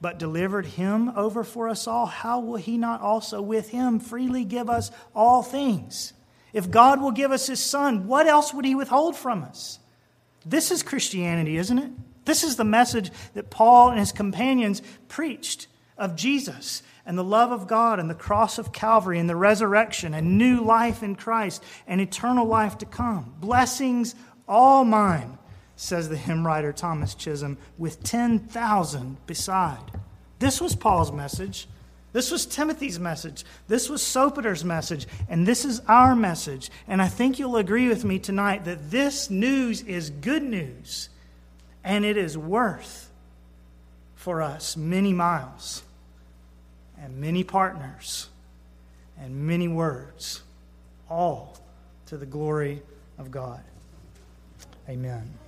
but 0.00 0.18
delivered 0.18 0.66
Him 0.66 1.10
over 1.16 1.42
for 1.44 1.68
us 1.68 1.86
all, 1.86 2.06
how 2.06 2.40
will 2.40 2.56
He 2.56 2.76
not 2.76 3.00
also 3.00 3.40
with 3.40 3.70
Him 3.70 3.98
freely 3.98 4.44
give 4.44 4.68
us 4.68 4.90
all 5.14 5.42
things? 5.42 6.12
If 6.52 6.70
God 6.70 7.00
will 7.00 7.12
give 7.12 7.32
us 7.32 7.46
His 7.46 7.60
Son, 7.60 8.06
what 8.06 8.26
else 8.26 8.52
would 8.52 8.64
He 8.64 8.74
withhold 8.74 9.16
from 9.16 9.42
us? 9.42 9.78
This 10.44 10.70
is 10.70 10.82
Christianity, 10.82 11.56
isn't 11.56 11.78
it? 11.78 11.90
This 12.24 12.44
is 12.44 12.56
the 12.56 12.64
message 12.64 13.10
that 13.34 13.50
Paul 13.50 13.90
and 13.90 13.98
his 13.98 14.12
companions 14.12 14.82
preached 15.08 15.68
of 15.96 16.16
Jesus 16.16 16.82
and 17.06 17.16
the 17.16 17.24
love 17.24 17.52
of 17.52 17.68
God 17.68 17.98
and 18.00 18.10
the 18.10 18.14
cross 18.14 18.58
of 18.58 18.72
Calvary 18.72 19.18
and 19.18 19.30
the 19.30 19.36
resurrection 19.36 20.12
and 20.12 20.36
new 20.36 20.60
life 20.60 21.02
in 21.02 21.14
Christ 21.14 21.62
and 21.86 22.00
eternal 22.00 22.46
life 22.46 22.78
to 22.78 22.86
come. 22.86 23.34
Blessings 23.38 24.14
all 24.48 24.84
mine, 24.84 25.38
says 25.76 26.08
the 26.08 26.16
hymn 26.16 26.46
writer 26.46 26.72
Thomas 26.72 27.14
Chisholm, 27.14 27.58
with 27.78 28.02
10,000 28.02 29.26
beside. 29.26 29.92
This 30.38 30.60
was 30.60 30.74
Paul's 30.74 31.12
message. 31.12 31.68
This 32.12 32.30
was 32.30 32.46
Timothy's 32.46 32.98
message. 32.98 33.44
This 33.68 33.90
was 33.90 34.00
Sopater's 34.00 34.64
message. 34.64 35.06
And 35.28 35.46
this 35.46 35.66
is 35.66 35.80
our 35.86 36.16
message. 36.16 36.70
And 36.88 37.02
I 37.02 37.08
think 37.08 37.38
you'll 37.38 37.58
agree 37.58 37.88
with 37.88 38.04
me 38.04 38.18
tonight 38.18 38.64
that 38.64 38.90
this 38.90 39.28
news 39.28 39.82
is 39.82 40.08
good 40.08 40.42
news. 40.42 41.10
And 41.84 42.04
it 42.04 42.16
is 42.16 42.38
worth 42.38 43.10
for 44.14 44.40
us 44.40 44.76
many 44.76 45.12
miles 45.12 45.82
and 46.98 47.18
many 47.18 47.44
partners 47.44 48.28
and 49.18 49.46
many 49.46 49.68
words, 49.68 50.42
all 51.08 51.58
to 52.06 52.16
the 52.16 52.26
glory 52.26 52.82
of 53.18 53.30
God. 53.30 53.62
Amen. 54.88 55.45